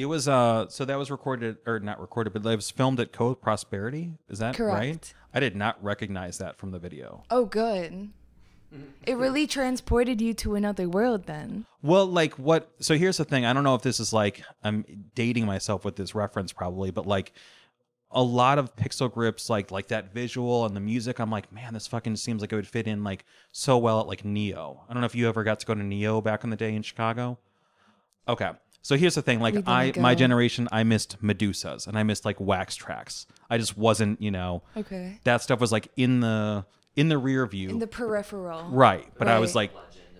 It 0.00 0.06
was 0.06 0.28
uh 0.28 0.68
so 0.68 0.84
that 0.84 0.98
was 0.98 1.10
recorded 1.10 1.58
or 1.66 1.80
not 1.80 2.00
recorded, 2.00 2.32
but 2.32 2.44
it 2.46 2.56
was 2.56 2.70
filmed 2.70 3.00
at 3.00 3.12
Co-Prosperity. 3.12 4.12
Is 4.28 4.38
that 4.38 4.58
right? 4.58 4.92
Correct. 4.92 5.14
I 5.32 5.40
did 5.40 5.56
not 5.56 5.82
recognize 5.82 6.38
that 6.38 6.56
from 6.56 6.70
the 6.70 6.78
video. 6.78 7.24
Oh, 7.30 7.44
good. 7.44 8.10
It 9.04 9.16
really 9.16 9.48
transported 9.48 10.20
you 10.20 10.32
to 10.34 10.54
another 10.54 10.88
world 10.88 11.26
then. 11.26 11.66
Well, 11.82 12.06
like 12.06 12.34
what? 12.34 12.70
So 12.78 12.96
here's 12.96 13.16
the 13.16 13.24
thing. 13.24 13.44
I 13.44 13.52
don't 13.52 13.64
know 13.64 13.74
if 13.74 13.82
this 13.82 13.98
is 13.98 14.12
like 14.12 14.42
I'm 14.62 14.84
dating 15.14 15.44
myself 15.44 15.84
with 15.84 15.96
this 15.96 16.14
reference, 16.14 16.52
probably, 16.52 16.92
but 16.92 17.06
like 17.06 17.32
a 18.12 18.22
lot 18.22 18.58
of 18.58 18.74
Pixel 18.76 19.12
Grips, 19.12 19.50
like 19.50 19.72
like 19.72 19.88
that 19.88 20.12
visual 20.12 20.66
and 20.66 20.76
the 20.76 20.80
music. 20.80 21.18
I'm 21.18 21.30
like, 21.30 21.52
man, 21.52 21.74
this 21.74 21.88
fucking 21.88 22.14
seems 22.16 22.42
like 22.42 22.52
it 22.52 22.56
would 22.56 22.66
fit 22.66 22.86
in 22.86 23.02
like 23.02 23.24
so 23.50 23.76
well 23.76 24.00
at 24.00 24.06
like 24.06 24.24
Neo. 24.24 24.82
I 24.88 24.92
don't 24.92 25.00
know 25.00 25.06
if 25.06 25.16
you 25.16 25.28
ever 25.28 25.42
got 25.42 25.58
to 25.60 25.66
go 25.66 25.74
to 25.74 25.82
Neo 25.82 26.20
back 26.20 26.44
in 26.44 26.50
the 26.50 26.56
day 26.56 26.74
in 26.74 26.82
Chicago. 26.82 27.38
Okay. 28.28 28.50
So 28.82 28.96
here's 28.96 29.14
the 29.14 29.22
thing, 29.22 29.40
like 29.40 29.56
I 29.66 29.92
my 29.96 30.14
generation, 30.14 30.68
I 30.72 30.84
missed 30.84 31.20
Medusas 31.22 31.86
and 31.86 31.98
I 31.98 32.02
missed 32.02 32.24
like 32.24 32.40
Wax 32.40 32.78
Trax. 32.78 33.26
I 33.50 33.58
just 33.58 33.76
wasn't, 33.76 34.20
you 34.22 34.30
know, 34.30 34.62
Okay. 34.76 35.18
that 35.24 35.42
stuff 35.42 35.60
was 35.60 35.70
like 35.72 35.88
in 35.96 36.20
the 36.20 36.64
in 36.96 37.08
the 37.08 37.18
rear 37.18 37.46
view. 37.46 37.68
In 37.70 37.78
the 37.78 37.86
peripheral. 37.86 38.64
right. 38.70 39.06
But 39.18 39.28
I 39.28 39.38
was 39.38 39.54
like 39.54 39.70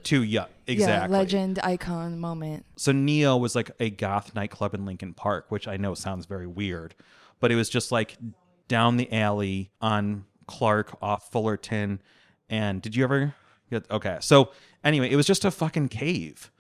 too 0.03 0.23
young. 0.23 0.47
Exactly. 0.67 1.13
Yeah, 1.15 1.19
legend, 1.21 1.59
icon, 1.63 2.19
moment. 2.19 2.65
So 2.77 2.93
Neo 2.93 3.37
was 3.37 3.55
like 3.55 3.71
a 3.81 3.91
goth 3.91 4.35
nightclub 4.35 4.75
in 4.75 4.85
Lincoln 4.87 5.15
Park, 5.15 5.47
which 5.49 5.67
I 5.67 5.77
know 5.77 5.95
sounds 5.95 6.27
very 6.27 6.47
weird, 6.47 6.95
but 7.41 7.51
it 7.51 7.57
was 7.57 7.69
just 7.69 7.91
like 7.93 8.17
down 8.69 8.97
the 8.99 9.13
alley 9.13 9.71
on 9.81 10.25
Clark 10.47 10.97
off 11.03 11.31
Fullerton. 11.33 12.01
And 12.49 12.81
did 12.83 12.95
you 12.95 13.05
ever 13.05 13.35
get 13.71 13.91
okay? 13.91 14.19
So 14.21 14.53
anyway, 14.85 15.11
it 15.11 15.17
was 15.17 15.27
just 15.27 15.45
a 15.45 15.51
fucking 15.51 15.89
cave. 15.89 16.51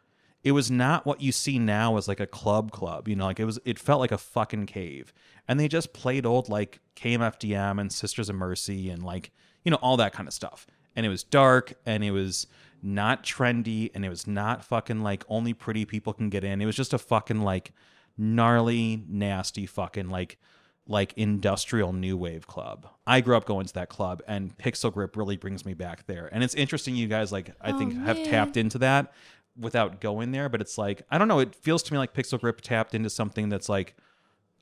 It 0.42 0.52
was 0.52 0.70
not 0.70 1.04
what 1.04 1.20
you 1.20 1.32
see 1.32 1.59
now 1.59 1.97
as 1.97 2.09
like 2.09 2.20
a 2.20 2.26
club 2.26 2.70
club, 2.73 3.09
you 3.09 3.16
know, 3.16 3.26
like 3.26 3.40
it 3.40 3.44
was 3.44 3.59
it 3.64 3.78
felt 3.78 4.00
like 4.00 4.12
a 4.12 4.18
fucking 4.18 4.66
cave. 4.66 5.12
And 5.47 5.61
they 5.61 5.68
just 5.68 5.92
played 5.92 6.25
old 6.25 6.49
like 6.49 6.80
KMFDM 6.97 7.80
and 7.80 7.92
Sisters 7.92 8.28
of 8.28 8.37
Mercy 8.37 8.88
and 8.88 9.02
like, 9.02 9.32
you 9.64 9.70
know, 9.70 9.78
all 9.78 9.97
that 9.99 10.12
kind 10.12 10.26
of 10.28 10.35
stuff. 10.35 10.66
And 10.97 11.04
it 11.04 11.09
was 11.09 11.23
dark 11.23 11.75
and 11.85 12.02
it 12.02 12.11
was 12.11 12.47
not 12.82 13.23
trendy 13.23 13.90
and 13.94 14.04
it 14.04 14.09
was 14.09 14.26
not 14.26 14.64
fucking 14.64 15.02
like 15.02 15.25
only 15.28 15.52
pretty 15.52 15.85
people 15.85 16.12
can 16.12 16.30
get 16.30 16.44
in. 16.44 16.61
It 16.61 16.66
was 16.66 16.76
just 16.76 16.94
a 16.94 16.99
fucking 16.99 17.42
like 17.42 17.73
gnarly, 18.16 19.02
nasty 19.09 19.66
fucking 19.66 20.09
like 20.09 20.38
like 20.87 21.12
industrial 21.16 21.92
new 21.92 22.16
wave 22.16 22.47
club. 22.47 22.87
I 23.06 23.20
grew 23.20 23.37
up 23.37 23.44
going 23.44 23.66
to 23.66 23.75
that 23.75 23.88
club 23.88 24.23
and 24.26 24.56
Pixel 24.59 24.92
Grip 24.92 25.16
really 25.16 25.37
brings 25.37 25.64
me 25.64 25.75
back 25.75 26.06
there. 26.06 26.28
And 26.32 26.42
it's 26.42 26.54
interesting 26.54 26.97
you 26.97 27.06
guys 27.06 27.30
like 27.30 27.50
I 27.61 27.73
oh, 27.73 27.78
think 27.78 27.94
have 27.99 28.16
tapped 28.25 28.56
into 28.56 28.78
that 28.78 29.12
without 29.61 30.00
going 30.00 30.33
there, 30.33 30.49
but 30.49 30.61
it's 30.61 30.79
like 30.79 31.02
I 31.11 31.19
don't 31.19 31.29
know, 31.29 31.38
it 31.38 31.55
feels 31.55 31.83
to 31.85 31.93
me 31.93 31.99
like 31.99 32.14
Pixel 32.14 32.40
Grip 32.40 32.61
tapped 32.61 32.95
into 32.95 33.11
something 33.11 33.49
that's 33.49 33.69
like 33.69 33.95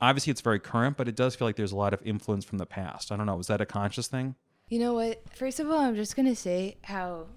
obviously 0.01 0.31
it's 0.31 0.41
very 0.41 0.59
current, 0.59 0.97
but 0.97 1.07
it 1.07 1.15
does 1.15 1.35
feel 1.35 1.47
like 1.47 1.55
there's 1.55 1.71
a 1.71 1.77
lot 1.77 1.93
of 1.93 2.01
influence 2.05 2.45
from 2.45 2.57
the 2.57 2.65
past. 2.65 3.11
I 3.11 3.17
don't 3.17 3.25
know, 3.25 3.35
was 3.35 3.47
that 3.47 3.61
a 3.61 3.65
conscious 3.65 4.07
thing? 4.07 4.35
You 4.67 4.79
know 4.79 4.93
what? 4.93 5.23
First 5.35 5.59
of 5.59 5.69
all, 5.69 5.79
I'm 5.79 5.95
just 5.95 6.15
gonna 6.15 6.35
say 6.35 6.77
how 6.83 7.27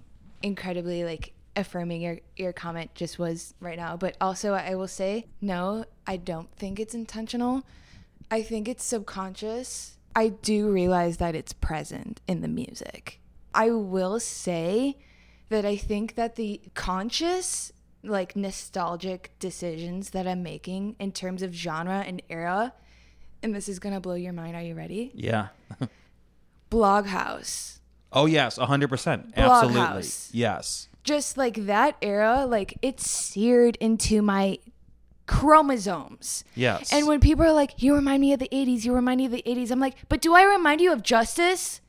incredibly 0.41 1.03
like 1.03 1.33
affirming 1.55 2.01
your 2.01 2.19
your 2.35 2.53
comment 2.53 2.93
just 2.95 3.17
was 3.19 3.53
right 3.59 3.77
now. 3.77 3.97
But 3.97 4.17
also, 4.21 4.53
I 4.53 4.75
will 4.75 4.87
say 4.87 5.27
no. 5.41 5.85
I 6.05 6.17
don't 6.17 6.53
think 6.55 6.79
it's 6.79 6.93
intentional. 6.93 7.63
I 8.29 8.41
think 8.41 8.67
it's 8.67 8.83
subconscious. 8.83 9.97
I 10.15 10.29
do 10.29 10.69
realize 10.69 11.17
that 11.17 11.35
it's 11.35 11.53
present 11.53 12.21
in 12.27 12.41
the 12.41 12.47
music. 12.47 13.19
I 13.53 13.71
will 13.71 14.19
say 14.19 14.97
that 15.53 15.65
I 15.65 15.77
think 15.77 16.15
that 16.15 16.35
the 16.35 16.59
conscious, 16.73 17.71
like 18.03 18.35
nostalgic 18.35 19.31
decisions 19.39 20.09
that 20.09 20.25
I'm 20.27 20.41
making 20.41 20.95
in 20.99 21.11
terms 21.11 21.41
of 21.43 21.53
genre 21.53 22.03
and 22.05 22.21
era, 22.29 22.73
and 23.43 23.53
this 23.53 23.69
is 23.69 23.77
gonna 23.79 24.01
blow 24.01 24.15
your 24.15 24.33
mind. 24.33 24.55
Are 24.55 24.63
you 24.63 24.73
ready? 24.75 25.11
Yeah. 25.13 25.49
Bloghouse. 26.71 27.79
Oh 28.11 28.25
yes, 28.25 28.57
hundred 28.57 28.89
percent. 28.89 29.33
Absolutely. 29.35 29.79
Bloghouse. 29.79 30.29
Yes. 30.33 30.87
just 31.03 31.37
like 31.37 31.65
that 31.65 31.97
era, 32.01 32.45
like 32.47 32.77
it's 32.81 33.09
seared 33.09 33.75
into 33.77 34.21
my 34.21 34.57
chromosomes. 35.27 36.43
Yes. 36.55 36.91
And 36.91 37.07
when 37.07 37.19
people 37.19 37.45
are 37.45 37.53
like, 37.53 37.81
you 37.81 37.93
remind 37.95 38.21
me 38.21 38.33
of 38.33 38.39
the 38.39 38.49
80s, 38.51 38.83
you 38.85 38.93
remind 38.93 39.19
me 39.19 39.25
of 39.25 39.31
the 39.31 39.43
80s, 39.45 39.71
I'm 39.71 39.79
like, 39.79 39.95
but 40.09 40.21
do 40.21 40.33
I 40.33 40.43
remind 40.43 40.81
you 40.81 40.91
of 40.91 41.01
justice? 41.03 41.79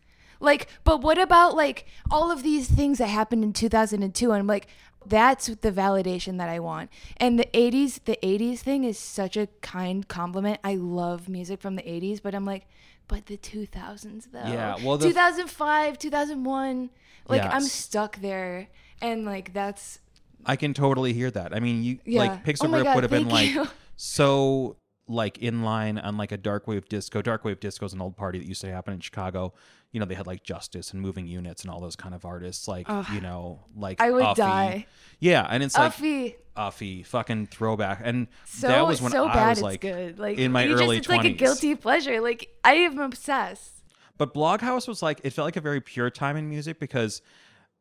Like, 0.45 0.69
but 0.85 1.01
what 1.01 1.19
about 1.19 1.57
like 1.57 1.87
all 2.11 2.31
of 2.31 2.43
these 2.43 2.69
things 2.71 2.99
that 2.99 3.09
happened 3.09 3.43
in 3.45 3.53
2002? 3.53 4.31
And 4.31 4.39
I'm 4.41 4.47
like, 4.47 4.67
that's 5.07 5.47
the 5.47 5.71
validation 5.73 6.39
that 6.39 6.49
I 6.49 6.61
want. 6.61 6.91
And 7.19 7.39
the 7.39 7.47
80s, 7.53 8.01
the 8.05 8.19
80s 8.23 8.61
thing 8.61 8.85
is 8.85 8.99
such 8.99 9.37
a 9.37 9.49
kind 9.61 10.07
compliment. 10.09 10.61
I 10.65 10.77
love 10.77 11.29
music 11.29 11.61
from 11.61 11.77
the 11.77 11.83
80s, 11.83 12.23
but 12.23 12.35
I'm 12.35 12.45
like, 12.47 12.67
but 13.07 13.27
the 13.27 13.37
2000s 13.37 14.31
though. 14.33 14.39
Yeah, 14.47 14.77
well, 14.83 14.97
the- 14.97 15.09
2005, 15.09 15.99
2001, 15.99 16.91
like 17.29 17.43
I'm 17.43 17.61
stuck 17.63 18.21
there. 18.21 18.69
And 19.03 19.25
like 19.27 19.53
that's 19.53 19.99
I 20.47 20.57
can 20.57 20.73
totally 20.75 21.13
hear 21.13 21.31
that. 21.31 21.55
I 21.55 21.61
mean, 21.61 21.83
you 21.83 21.99
Yeah. 22.05 22.21
like 22.21 22.45
Pixel 22.45 22.69
Oh 22.75 22.83
God, 22.83 22.95
would 22.95 23.05
have 23.05 23.11
been 23.11 23.29
like 23.29 23.51
you. 23.51 23.67
so 23.97 24.77
like 25.07 25.39
in 25.39 25.63
line 25.63 25.99
on 25.99 26.17
like 26.17 26.33
a 26.33 26.37
dark 26.37 26.67
wave 26.67 26.89
disco. 26.89 27.21
Dark 27.23 27.45
wave 27.45 27.61
disco 27.61 27.85
is 27.87 27.93
an 27.93 28.01
old 28.01 28.17
party 28.17 28.39
that 28.39 28.47
used 28.47 28.61
to 28.63 28.71
happen 28.71 28.95
in 28.95 29.01
Chicago. 29.01 29.53
You 29.93 30.01
know, 30.01 30.07
they 30.07 30.15
had 30.15 30.27
like 30.27 30.43
Justice 30.43 30.93
and 30.93 31.01
Moving 31.01 31.27
Units 31.27 31.63
and 31.63 31.71
all 31.71 31.81
those 31.81 31.97
kind 31.97 32.15
of 32.15 32.25
artists. 32.25 32.67
Like 32.67 32.89
you 33.13 33.21
know, 33.21 33.65
like 33.77 34.01
I 34.01 34.11
would 34.11 34.37
die. 34.37 34.87
Yeah, 35.21 35.47
and 35.49 35.63
it's 35.63 35.77
like 35.77 35.93
Uffie. 35.93 36.35
Uffie, 36.57 37.07
fucking 37.07 37.47
throwback. 37.47 38.01
And 38.03 38.29
So 38.47 38.69
that 38.69 38.87
was 38.87 39.03
when 39.03 39.13
so 39.13 39.27
I 39.27 39.35
bad 39.35 39.49
was 39.51 39.63
like 39.63 39.81
good. 39.81 40.19
Like 40.19 40.39
in 40.39 40.53
my 40.53 40.67
early 40.67 40.99
just, 40.99 41.09
it's 41.11 41.17
like 41.17 41.25
a 41.25 41.31
guilty 41.31 41.75
pleasure. 41.75 42.21
Like 42.21 42.49
I 42.65 42.75
am 42.75 42.99
obsessed. 42.99 43.83
But 44.17 44.33
Bloghouse 44.33 44.87
was 44.87 45.03
like 45.03 45.21
it 45.25 45.31
felt 45.31 45.47
like 45.47 45.57
a 45.57 45.61
very 45.61 45.81
pure 45.81 46.11
time 46.11 46.37
in 46.37 46.49
music 46.49 46.79
because 46.79 47.23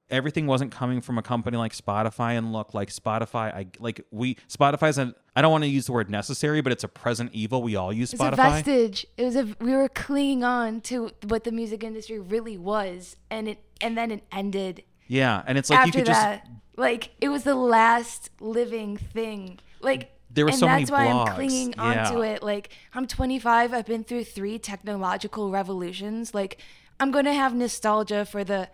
everything 0.09 0.45
wasn't 0.47 0.71
coming 0.71 1.01
from 1.01 1.17
a 1.17 1.21
company 1.21 1.57
like 1.57 1.73
Spotify 1.75 2.37
and 2.37 2.51
look 2.53 2.73
like 2.73 2.89
Spotify 2.89 3.53
I 3.53 3.67
like 3.79 4.05
we 4.11 4.35
Spotify's 4.47 4.97
an 4.97 5.15
I 5.35 5.41
don't 5.41 5.51
want 5.51 5.63
to 5.63 5.69
use 5.69 5.85
the 5.87 5.91
word 5.93 6.09
necessary 6.09 6.61
but 6.61 6.71
it's 6.71 6.83
a 6.83 6.87
present 6.87 7.31
evil 7.33 7.63
we 7.63 7.75
all 7.75 7.91
use 7.91 8.13
Spotify. 8.13 8.27
It's 8.31 8.67
a 8.67 8.71
vestige. 8.71 9.07
It 9.17 9.23
was 9.23 9.35
a 9.35 9.55
we 9.59 9.71
were 9.73 9.89
clinging 9.89 10.43
on 10.43 10.81
to 10.81 11.11
what 11.27 11.43
the 11.45 11.51
music 11.51 11.83
industry 11.83 12.19
really 12.19 12.57
was, 12.57 13.15
and 13.29 13.47
it 13.47 13.59
and 13.81 13.97
then 13.97 14.11
it 14.11 14.23
ended 14.31 14.83
yeah, 15.07 15.43
and 15.45 15.57
it's 15.57 15.69
like 15.69 15.79
you 15.79 15.87
after 15.87 15.99
could 15.99 16.05
just 16.05 16.21
that. 16.21 16.47
Like 16.77 17.11
it 17.21 17.29
was 17.29 17.43
the 17.43 17.55
last 17.55 18.29
living 18.39 18.97
thing. 18.97 19.59
Like 19.81 20.11
There 20.31 20.45
were 20.45 20.51
and 20.51 20.59
so 20.59 20.67
many 20.67 20.83
that's 20.83 20.91
why 20.91 21.07
blogs. 21.07 21.29
I'm 21.29 21.35
clinging 21.35 21.79
onto 21.79 22.19
Yeah. 22.23 22.33
it. 22.35 22.43
Like 22.43 22.69
I'm 22.93 23.05
25. 23.07 23.73
I've 23.73 23.85
been 23.85 24.03
through 24.03 24.23
three 24.25 24.59
technological 24.59 25.49
revolutions. 25.51 26.33
Like 26.33 26.59
I'm 26.99 27.11
gonna 27.11 27.33
have 27.33 27.53
nostalgia 27.53 28.25
for 28.25 28.43
the 28.43 28.69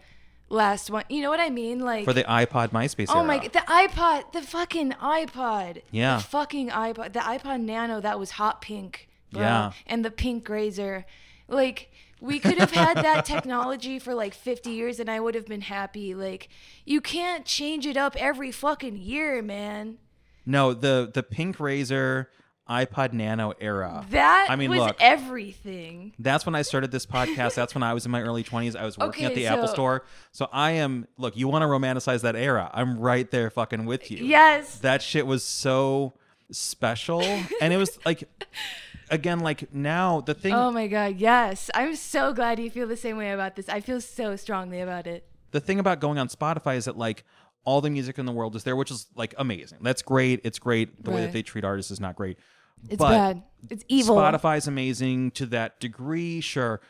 last 0.50 0.90
one. 0.90 1.04
You 1.10 1.22
know 1.22 1.30
what 1.30 1.40
I 1.40 1.50
mean? 1.50 1.80
Like 1.80 2.06
for 2.06 2.14
the 2.14 2.24
iPod 2.24 2.70
MySpace 2.70 3.08
Oh 3.10 3.20
era. 3.20 3.28
my 3.28 3.38
god, 3.40 3.54
the 3.54 3.60
iPod, 3.60 4.32
the 4.34 4.42
fucking 4.42 4.92
iPod. 4.94 5.82
Yeah. 5.92 6.18
The 6.18 6.24
fucking 6.24 6.70
iPod. 6.70 7.14
The 7.14 7.20
iPod 7.20 7.62
Nano 7.62 8.02
that 8.02 8.20
was 8.20 8.32
hot 8.32 8.62
pink, 8.62 9.08
bro. 9.32 9.42
Yeah. 9.42 9.72
And 9.88 10.04
the 10.04 10.12
pink 10.12 10.48
Razr. 10.48 11.06
Like 11.48 11.92
we 12.22 12.40
could 12.40 12.58
have 12.58 12.72
had 12.72 12.98
that 12.98 13.24
technology 13.34 13.98
for 14.00 14.14
like 14.14 14.34
50 14.34 14.72
years 14.72 15.00
and 15.00 15.10
I 15.10 15.20
would 15.20 15.36
have 15.36 15.46
been 15.48 15.62
happy. 15.62 16.14
Like 16.14 16.50
you 16.86 17.00
can't 17.02 17.46
change 17.46 17.86
it 17.86 17.96
up 17.98 18.16
every 18.18 18.52
fucking 18.52 18.98
year, 18.98 19.42
man. 19.42 19.98
No, 20.46 20.74
the 20.74 21.10
the 21.14 21.24
Pink 21.24 21.60
Razor 21.60 22.30
iPod 22.70 23.14
Nano 23.14 23.54
era. 23.60 24.06
That 24.12 24.48
I 24.50 24.56
mean, 24.56 24.70
was 24.70 24.80
look. 24.80 24.98
everything. 25.00 26.14
That's 26.20 26.46
when 26.46 26.54
I 26.56 26.62
started 26.62 26.92
this 26.92 27.06
podcast. 27.06 27.56
That's 27.56 27.74
when 27.74 27.84
I 27.84 27.94
was 27.94 28.06
in 28.06 28.12
my 28.12 28.22
early 28.22 28.44
20s. 28.44 28.76
I 28.76 28.86
was 28.86 28.98
working 28.98 29.26
at 29.26 29.32
Okay, 29.32 29.42
the 29.42 29.48
Apple 29.48 29.68
Store. 29.68 30.04
So 30.32 30.48
I 30.54 30.72
am, 30.72 31.08
look, 31.18 31.36
you 31.36 31.48
want 31.48 31.64
to 31.64 31.68
romanticize 31.68 32.22
that 32.22 32.36
era. 32.36 32.70
I'm 32.74 33.00
right 33.00 33.30
there 33.32 33.50
fucking 33.50 33.86
with 33.86 34.12
you. 34.12 34.24
Yes. 34.26 34.78
That 34.80 35.02
shit 35.02 35.26
was 35.26 35.44
so 35.44 36.14
special. 36.52 37.22
and 37.62 37.74
it 37.74 37.78
was 37.78 37.98
like, 38.06 38.24
again, 39.10 39.40
like 39.40 39.74
now 39.74 40.22
the 40.22 40.34
thing, 40.34 40.54
Oh 40.54 40.72
my 40.72 40.88
god, 40.88 41.18
yes. 41.18 41.70
I'm 41.74 41.96
so 41.96 42.34
glad 42.34 42.60
you 42.60 42.70
feel 42.70 42.88
the 42.88 42.98
same 42.98 43.18
way 43.18 43.32
about 43.32 43.56
this. 43.56 43.68
I 43.70 43.80
feel 43.82 44.02
so 44.02 44.36
strongly 44.36 44.82
about 44.82 45.08
it. 45.08 45.26
the 45.52 45.60
thing 45.60 45.80
about 45.80 46.00
going 46.00 46.18
on 46.20 46.28
Spotify 46.28 46.76
is 46.78 46.86
that 46.86 46.98
like 46.98 47.24
all 47.66 47.82
the 47.82 47.90
music 47.90 48.18
in 48.18 48.26
the 48.26 48.32
world 48.32 48.56
is 48.56 48.64
there, 48.64 48.76
which 48.76 48.90
is 48.92 49.08
like 49.16 49.34
amazing. 49.38 49.80
That's 49.82 50.02
great. 50.02 50.42
It's 50.44 50.60
great. 50.60 51.04
The 51.04 51.12
way 51.12 51.22
that 51.22 51.34
they 51.34 51.42
treat 51.44 51.64
artists 51.66 51.92
is 51.92 52.00
not 52.00 52.16
great. 52.16 52.38
It's 52.88 52.98
But 52.98 53.10
bad. 53.10 53.44
It's 53.70 53.84
evil. 53.88 54.16
Spotify's 54.16 54.68
amazing 54.68 55.32
to 55.32 55.46
that 55.48 55.80
degree, 55.80 56.42
sure. 56.42 56.82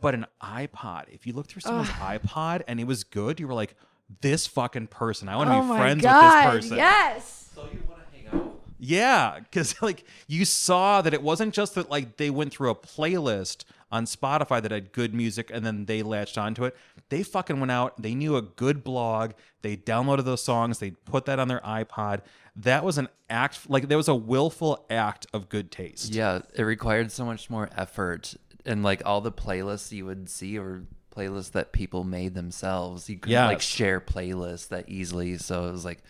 But 0.00 0.14
an 0.14 0.26
iPod, 0.42 1.04
if 1.12 1.26
you 1.26 1.32
look 1.34 1.46
through 1.46 1.60
someone's 1.60 1.88
iPod 1.90 2.62
and 2.66 2.80
it 2.80 2.86
was 2.86 3.04
good, 3.04 3.38
you 3.38 3.46
were 3.46 3.54
like, 3.54 3.74
this 4.20 4.46
fucking 4.46 4.86
person. 4.86 5.28
I 5.28 5.36
want 5.36 5.50
to 5.50 5.56
oh 5.56 5.62
be 5.62 5.78
friends 5.78 6.02
god. 6.02 6.54
with 6.54 6.62
this 6.62 6.70
person. 6.70 6.76
Yes. 6.78 7.50
So 7.54 7.62
you 7.64 7.82
want 7.88 8.00
to 8.10 8.16
hang 8.16 8.40
out? 8.40 8.60
Yeah, 8.78 9.40
because 9.40 9.80
like 9.82 10.04
you 10.26 10.44
saw 10.44 11.02
that 11.02 11.12
it 11.12 11.22
wasn't 11.22 11.54
just 11.54 11.74
that 11.74 11.90
like 11.90 12.16
they 12.16 12.30
went 12.30 12.52
through 12.52 12.70
a 12.70 12.74
playlist 12.74 13.64
on 13.90 14.04
Spotify 14.04 14.60
that 14.60 14.72
had 14.72 14.92
good 14.92 15.14
music 15.14 15.50
and 15.52 15.64
then 15.64 15.84
they 15.84 16.02
latched 16.02 16.36
onto 16.36 16.64
it. 16.64 16.76
They 17.08 17.22
fucking 17.22 17.60
went 17.60 17.70
out, 17.70 18.00
they 18.00 18.14
knew 18.14 18.36
a 18.36 18.42
good 18.42 18.82
blog, 18.82 19.32
they 19.62 19.76
downloaded 19.76 20.24
those 20.24 20.42
songs, 20.42 20.78
they 20.78 20.90
put 20.90 21.24
that 21.26 21.38
on 21.38 21.48
their 21.48 21.60
iPod. 21.60 22.22
That 22.56 22.84
was 22.84 22.98
an 22.98 23.08
act 23.30 23.68
like 23.68 23.88
there 23.88 23.98
was 23.98 24.08
a 24.08 24.14
willful 24.14 24.86
act 24.90 25.26
of 25.32 25.48
good 25.48 25.70
taste. 25.70 26.12
Yeah, 26.12 26.40
it 26.54 26.62
required 26.62 27.12
so 27.12 27.24
much 27.24 27.50
more 27.50 27.68
effort, 27.76 28.34
and 28.64 28.82
like 28.82 29.02
all 29.04 29.20
the 29.20 29.32
playlists 29.32 29.92
you 29.92 30.06
would 30.06 30.28
see 30.28 30.58
or 30.58 30.84
playlists 31.14 31.52
that 31.52 31.72
people 31.72 32.02
made 32.04 32.34
themselves, 32.34 33.08
you 33.08 33.18
couldn't 33.18 33.34
like 33.46 33.60
share 33.60 34.00
playlists 34.00 34.68
that 34.68 34.88
easily. 34.88 35.36
So 35.38 35.68
it 35.68 35.72
was 35.72 35.84
like 35.84 36.02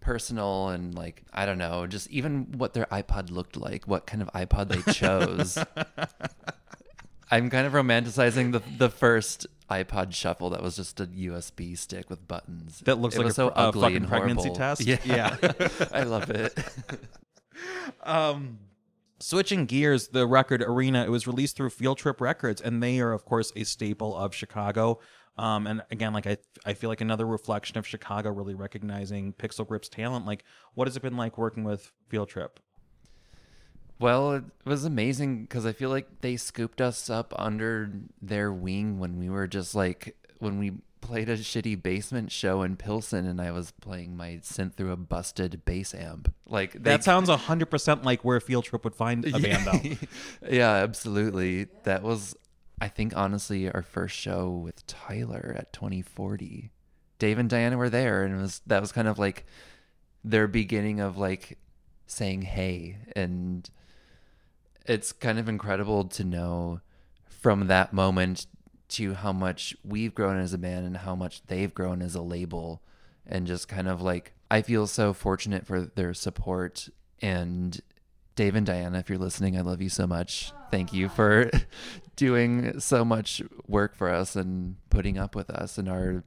personal 0.00 0.68
and 0.68 0.94
like 0.94 1.22
I 1.32 1.46
don't 1.46 1.58
know, 1.58 1.86
just 1.86 2.10
even 2.10 2.58
what 2.58 2.74
their 2.74 2.86
iPod 2.86 3.30
looked 3.30 3.56
like, 3.56 3.86
what 3.86 4.06
kind 4.06 4.22
of 4.22 4.30
iPod 4.32 4.68
they 4.68 4.92
chose. 4.92 5.56
I'm 7.32 7.50
kind 7.50 7.66
of 7.66 7.72
romanticizing 7.72 8.52
the 8.52 8.62
the 8.78 8.88
first 8.90 9.46
iPod 9.70 10.12
Shuffle 10.12 10.50
that 10.50 10.62
was 10.62 10.76
just 10.76 11.00
a 11.00 11.06
USB 11.06 11.76
stick 11.76 12.08
with 12.10 12.28
buttons. 12.28 12.80
That 12.84 12.98
looks 12.98 13.14
It 13.16 13.18
like 13.18 13.24
was 13.24 13.34
a 13.34 13.36
so 13.36 13.48
a 13.48 13.52
ugly 13.52 13.96
and 13.96 14.06
pregnancy 14.06 14.50
horrible. 14.50 14.56
test? 14.56 14.82
Yeah, 14.82 14.98
Yeah. 15.04 15.36
I 15.92 16.02
love 16.04 16.30
it. 16.30 16.56
Um, 18.02 18.58
switching 19.20 19.66
gears, 19.66 20.08
the 20.08 20.26
record 20.26 20.62
Arena, 20.62 21.04
it 21.04 21.10
was 21.10 21.26
released 21.26 21.56
through 21.56 21.70
Field 21.70 21.98
Trip 21.98 22.20
Records, 22.20 22.60
and 22.60 22.82
they 22.82 22.98
are, 23.00 23.12
of 23.12 23.24
course, 23.24 23.52
a 23.54 23.64
staple 23.64 24.16
of 24.16 24.34
Chicago. 24.34 24.98
Um, 25.38 25.66
and 25.66 25.82
again, 25.90 26.12
like 26.12 26.26
I, 26.26 26.38
I 26.66 26.74
feel 26.74 26.90
like 26.90 27.00
another 27.00 27.26
reflection 27.26 27.78
of 27.78 27.86
Chicago 27.86 28.30
really 28.30 28.54
recognizing 28.54 29.32
Pixel 29.32 29.66
Grip's 29.66 29.88
talent. 29.88 30.26
Like, 30.26 30.44
what 30.74 30.88
has 30.88 30.96
it 30.96 31.02
been 31.02 31.16
like 31.16 31.38
working 31.38 31.64
with 31.64 31.92
Field 32.08 32.28
Trip? 32.28 32.58
Well, 34.02 34.32
it 34.32 34.44
was 34.64 34.84
amazing 34.84 35.42
because 35.42 35.64
I 35.64 35.72
feel 35.72 35.90
like 35.90 36.20
they 36.20 36.36
scooped 36.36 36.80
us 36.80 37.08
up 37.08 37.32
under 37.36 37.90
their 38.20 38.52
wing 38.52 38.98
when 38.98 39.18
we 39.18 39.30
were 39.30 39.46
just 39.46 39.74
like 39.74 40.16
when 40.40 40.58
we 40.58 40.72
played 41.00 41.28
a 41.28 41.36
shitty 41.36 41.80
basement 41.82 42.30
show 42.32 42.62
in 42.62 42.76
Pilsen 42.76 43.26
and 43.26 43.40
I 43.40 43.50
was 43.52 43.70
playing 43.72 44.16
my 44.16 44.40
synth 44.42 44.74
through 44.74 44.92
a 44.92 44.96
busted 44.96 45.64
bass 45.64 45.94
amp. 45.94 46.32
Like 46.48 46.72
they- 46.72 46.78
That 46.80 47.04
sounds 47.04 47.28
hundred 47.28 47.70
percent 47.70 48.04
like 48.04 48.24
where 48.24 48.36
a 48.36 48.40
Field 48.40 48.64
Trip 48.64 48.82
would 48.84 48.94
find 48.94 49.24
a 49.24 49.38
band, 49.38 49.66
though. 49.66 50.06
yeah, 50.50 50.70
absolutely. 50.74 51.68
That 51.84 52.02
was 52.02 52.36
I 52.80 52.88
think 52.88 53.16
honestly 53.16 53.70
our 53.70 53.82
first 53.82 54.16
show 54.16 54.50
with 54.50 54.84
Tyler 54.88 55.54
at 55.56 55.72
2040. 55.72 56.70
Dave 57.20 57.38
and 57.38 57.48
Diana 57.48 57.76
were 57.76 57.90
there 57.90 58.24
and 58.24 58.36
it 58.36 58.40
was 58.40 58.62
that 58.66 58.80
was 58.80 58.90
kind 58.90 59.06
of 59.06 59.18
like 59.18 59.46
their 60.24 60.48
beginning 60.48 60.98
of 60.98 61.16
like 61.16 61.58
saying 62.06 62.42
hey 62.42 62.96
and 63.14 63.70
it's 64.86 65.12
kind 65.12 65.38
of 65.38 65.48
incredible 65.48 66.04
to 66.04 66.24
know 66.24 66.80
from 67.28 67.66
that 67.66 67.92
moment 67.92 68.46
to 68.88 69.14
how 69.14 69.32
much 69.32 69.74
we've 69.82 70.14
grown 70.14 70.38
as 70.38 70.52
a 70.52 70.58
band 70.58 70.86
and 70.86 70.98
how 70.98 71.14
much 71.14 71.46
they've 71.46 71.72
grown 71.72 72.02
as 72.02 72.14
a 72.14 72.20
label 72.22 72.82
and 73.26 73.46
just 73.46 73.68
kind 73.68 73.88
of 73.88 74.02
like 74.02 74.34
I 74.50 74.60
feel 74.62 74.86
so 74.86 75.14
fortunate 75.14 75.66
for 75.66 75.80
their 75.80 76.12
support. 76.12 76.88
And 77.20 77.80
Dave 78.34 78.54
and 78.54 78.66
Diana 78.66 78.98
if 78.98 79.08
you're 79.08 79.18
listening 79.18 79.56
I 79.56 79.62
love 79.62 79.80
you 79.80 79.88
so 79.88 80.06
much. 80.06 80.52
Thank 80.70 80.92
you 80.92 81.08
for 81.08 81.50
doing 82.16 82.80
so 82.80 83.04
much 83.04 83.42
work 83.66 83.94
for 83.94 84.10
us 84.10 84.36
and 84.36 84.76
putting 84.90 85.18
up 85.18 85.34
with 85.34 85.50
us 85.50 85.78
and 85.78 85.88
our 85.88 86.24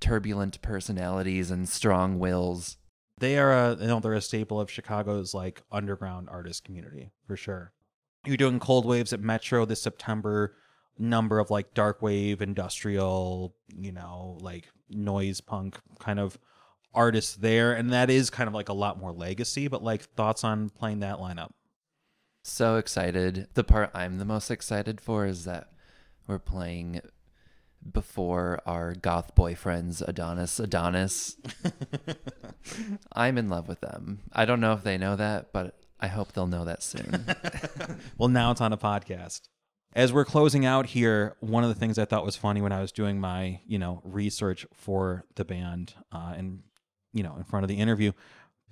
turbulent 0.00 0.60
personalities 0.62 1.50
and 1.50 1.68
strong 1.68 2.18
wills. 2.18 2.76
They 3.18 3.38
are 3.38 3.52
a, 3.52 3.76
you 3.76 3.86
know, 3.86 4.00
they're 4.00 4.14
a 4.14 4.20
staple 4.20 4.60
of 4.60 4.70
Chicago's 4.70 5.34
like 5.34 5.62
underground 5.70 6.28
artist 6.30 6.64
community 6.64 7.12
for 7.26 7.36
sure. 7.36 7.72
You're 8.26 8.36
doing 8.36 8.60
cold 8.60 8.84
waves 8.84 9.12
at 9.12 9.20
Metro 9.20 9.64
this 9.64 9.82
September. 9.82 10.56
Number 10.98 11.38
of 11.38 11.50
like 11.50 11.72
dark 11.72 12.02
wave, 12.02 12.42
industrial, 12.42 13.54
you 13.74 13.90
know, 13.90 14.36
like 14.40 14.68
noise 14.90 15.40
punk 15.40 15.78
kind 15.98 16.20
of 16.20 16.38
artists 16.92 17.36
there, 17.36 17.72
and 17.72 17.90
that 17.92 18.10
is 18.10 18.28
kind 18.28 18.48
of 18.48 18.54
like 18.54 18.68
a 18.68 18.74
lot 18.74 18.98
more 18.98 19.12
legacy. 19.12 19.66
But 19.68 19.82
like 19.82 20.02
thoughts 20.02 20.44
on 20.44 20.68
playing 20.68 21.00
that 21.00 21.18
lineup? 21.18 21.52
So 22.42 22.76
excited. 22.76 23.48
The 23.54 23.64
part 23.64 23.90
I'm 23.94 24.18
the 24.18 24.24
most 24.24 24.50
excited 24.50 25.00
for 25.00 25.24
is 25.24 25.44
that 25.44 25.68
we're 26.26 26.38
playing 26.38 27.00
before 27.92 28.60
our 28.66 28.94
goth 28.94 29.34
boyfriends, 29.34 30.06
Adonis. 30.06 30.60
Adonis. 30.60 31.36
I'm 33.12 33.38
in 33.38 33.48
love 33.48 33.68
with 33.68 33.80
them. 33.80 34.20
I 34.32 34.44
don't 34.44 34.60
know 34.60 34.72
if 34.72 34.82
they 34.82 34.98
know 34.98 35.16
that, 35.16 35.52
but 35.52 35.78
I 36.00 36.08
hope 36.08 36.32
they'll 36.32 36.46
know 36.46 36.64
that 36.64 36.82
soon. 36.82 37.26
well, 38.18 38.28
now 38.28 38.50
it's 38.50 38.60
on 38.60 38.72
a 38.72 38.78
podcast. 38.78 39.42
As 39.92 40.12
we're 40.12 40.24
closing 40.24 40.64
out 40.64 40.86
here, 40.86 41.36
one 41.40 41.64
of 41.64 41.68
the 41.68 41.74
things 41.74 41.98
I 41.98 42.04
thought 42.04 42.24
was 42.24 42.36
funny 42.36 42.62
when 42.62 42.72
I 42.72 42.80
was 42.80 42.92
doing 42.92 43.20
my, 43.20 43.60
you 43.66 43.78
know, 43.78 44.00
research 44.04 44.66
for 44.72 45.24
the 45.34 45.44
band 45.44 45.94
uh, 46.12 46.34
and, 46.36 46.62
you 47.12 47.22
know, 47.22 47.34
in 47.36 47.44
front 47.44 47.64
of 47.64 47.68
the 47.68 47.76
interview, 47.76 48.12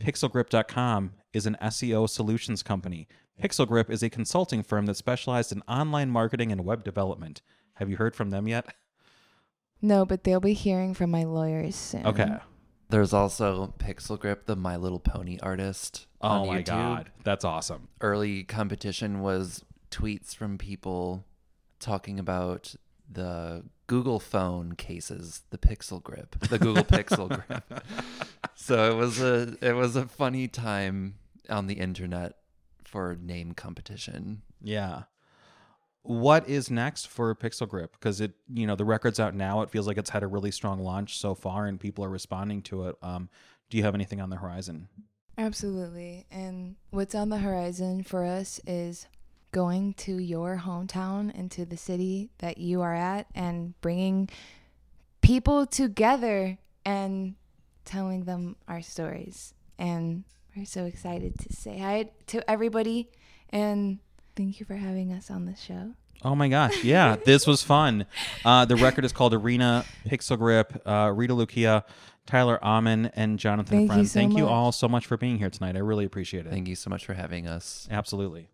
pixelgrip.com 0.00 1.12
is 1.32 1.46
an 1.46 1.56
SEO 1.60 2.08
solutions 2.08 2.62
company. 2.62 3.08
Pixelgrip 3.42 3.90
is 3.90 4.02
a 4.02 4.10
consulting 4.10 4.62
firm 4.62 4.86
that 4.86 4.96
specialized 4.96 5.52
in 5.52 5.62
online 5.68 6.10
marketing 6.10 6.52
and 6.52 6.64
web 6.64 6.84
development. 6.84 7.42
Have 7.74 7.90
you 7.90 7.96
heard 7.96 8.14
from 8.14 8.30
them 8.30 8.48
yet? 8.48 8.74
No, 9.80 10.04
but 10.04 10.24
they'll 10.24 10.40
be 10.40 10.54
hearing 10.54 10.94
from 10.94 11.10
my 11.10 11.24
lawyers 11.24 11.76
soon. 11.76 12.06
Okay. 12.06 12.36
There's 12.90 13.12
also 13.12 13.74
Pixel 13.79 14.18
Grip, 14.18 14.46
the 14.46 14.57
My 14.57 14.77
Little 14.77 14.98
Pony 15.01 15.38
artist. 15.42 16.07
Oh 16.20 16.46
my 16.46 16.62
YouTube. 16.62 16.66
god, 16.66 17.11
that's 17.22 17.44
awesome. 17.44 17.88
Early 18.01 18.44
competition 18.44 19.20
was 19.20 19.64
tweets 19.90 20.35
from 20.35 20.59
people 20.59 21.24
talking 21.81 22.18
about 22.18 22.74
the 23.11 23.64
Google 23.87 24.20
phone 24.20 24.72
cases, 24.72 25.42
the 25.51 25.59
Pixel 25.59 26.03
Grip, 26.03 26.38
the 26.48 26.59
Google 26.59 26.85
Pixel 26.85 27.29
Grip. 27.29 27.85
So 28.55 28.90
it 28.90 28.96
was 28.96 29.20
a 29.20 29.57
it 29.61 29.72
was 29.74 29.96
a 29.96 30.07
funny 30.07 30.48
time 30.48 31.14
on 31.48 31.66
the 31.66 31.74
internet 31.74 32.35
for 32.85 33.16
name 33.20 33.53
competition. 33.53 34.42
Yeah. 34.62 35.03
What 36.02 36.48
is 36.48 36.70
next 36.70 37.08
for 37.08 37.34
Pixel 37.34 37.68
Grip? 37.68 37.92
Because 37.92 38.20
it, 38.20 38.32
you 38.52 38.66
know, 38.66 38.76
the 38.76 38.84
record's 38.84 39.20
out 39.20 39.34
now. 39.34 39.62
It 39.62 39.70
feels 39.70 39.87
like 39.87 39.98
it's 39.98 40.11
had 40.11 40.22
a 40.22 40.26
really 40.26 40.50
strong 40.50 40.80
launch 40.80 41.18
so 41.18 41.34
far, 41.34 41.66
and 41.66 41.78
people 41.78 42.04
are 42.04 42.08
responding 42.08 42.62
to 42.62 42.88
it. 42.88 42.96
Um, 43.02 43.28
do 43.68 43.76
you 43.76 43.82
have 43.82 43.94
anything 43.94 44.20
on 44.20 44.30
the 44.30 44.37
horizon? 44.37 44.88
Absolutely. 45.37 46.26
And 46.30 46.76
what's 46.90 47.14
on 47.14 47.28
the 47.28 47.38
horizon 47.38 48.02
for 48.02 48.24
us 48.24 48.61
is 48.66 49.06
going 49.52 49.94
to 49.94 50.18
your 50.18 50.62
hometown 50.64 51.32
and 51.34 51.50
to 51.50 51.64
the 51.64 51.76
city 51.76 52.30
that 52.38 52.58
you 52.58 52.80
are 52.80 52.94
at 52.94 53.26
and 53.34 53.80
bringing 53.80 54.28
people 55.22 55.66
together 55.66 56.58
and 56.84 57.34
telling 57.84 58.24
them 58.24 58.56
our 58.66 58.82
stories. 58.82 59.54
And 59.78 60.24
we're 60.56 60.64
so 60.64 60.84
excited 60.84 61.38
to 61.38 61.52
say 61.54 61.78
hi 61.78 62.11
to 62.26 62.50
everybody 62.50 63.11
and 63.50 64.00
thank 64.38 64.61
you 64.61 64.64
for 64.64 64.77
having 64.77 65.12
us 65.12 65.31
on 65.31 65.44
the 65.44 65.57
show. 65.57 65.92
Oh 66.22 66.35
my 66.35 66.48
gosh, 66.48 66.83
yeah, 66.85 67.16
this 67.27 67.46
was 67.46 67.62
fun. 67.62 68.07
Uh, 68.44 68.64
the 68.64 68.77
record 68.77 69.05
is 69.05 69.12
called 69.12 69.35
Arena 69.35 69.85
Pixel 70.07 70.38
Grip. 70.38 70.81
Uh, 70.87 71.12
Rita 71.14 71.35
Lukea, 71.35 71.85
Tyler 72.27 72.59
Ommen, 72.62 73.11
and 73.14 73.38
Jonathon 73.38 73.66
Thank 73.66 73.83
you 73.83 73.94
Freund. 73.94 74.09
so 74.09 74.14
Thank 74.14 74.37
you 74.37 74.46
all 74.46 74.72
so 74.72 74.88
much 74.88 75.07
for 75.07 75.16
being 75.16 75.38
here 75.38 75.51
tonight. 75.51 75.77
I 75.77 75.81
really 75.81 76.05
appreciate 76.05 76.46
it. 76.46 76.51
Thank 76.51 76.68
you 76.68 76.77
so 76.77 76.88
much 76.88 77.05
for 77.05 77.14
having 77.14 77.46
us. 77.46 77.88
Absolutely. 77.90 78.48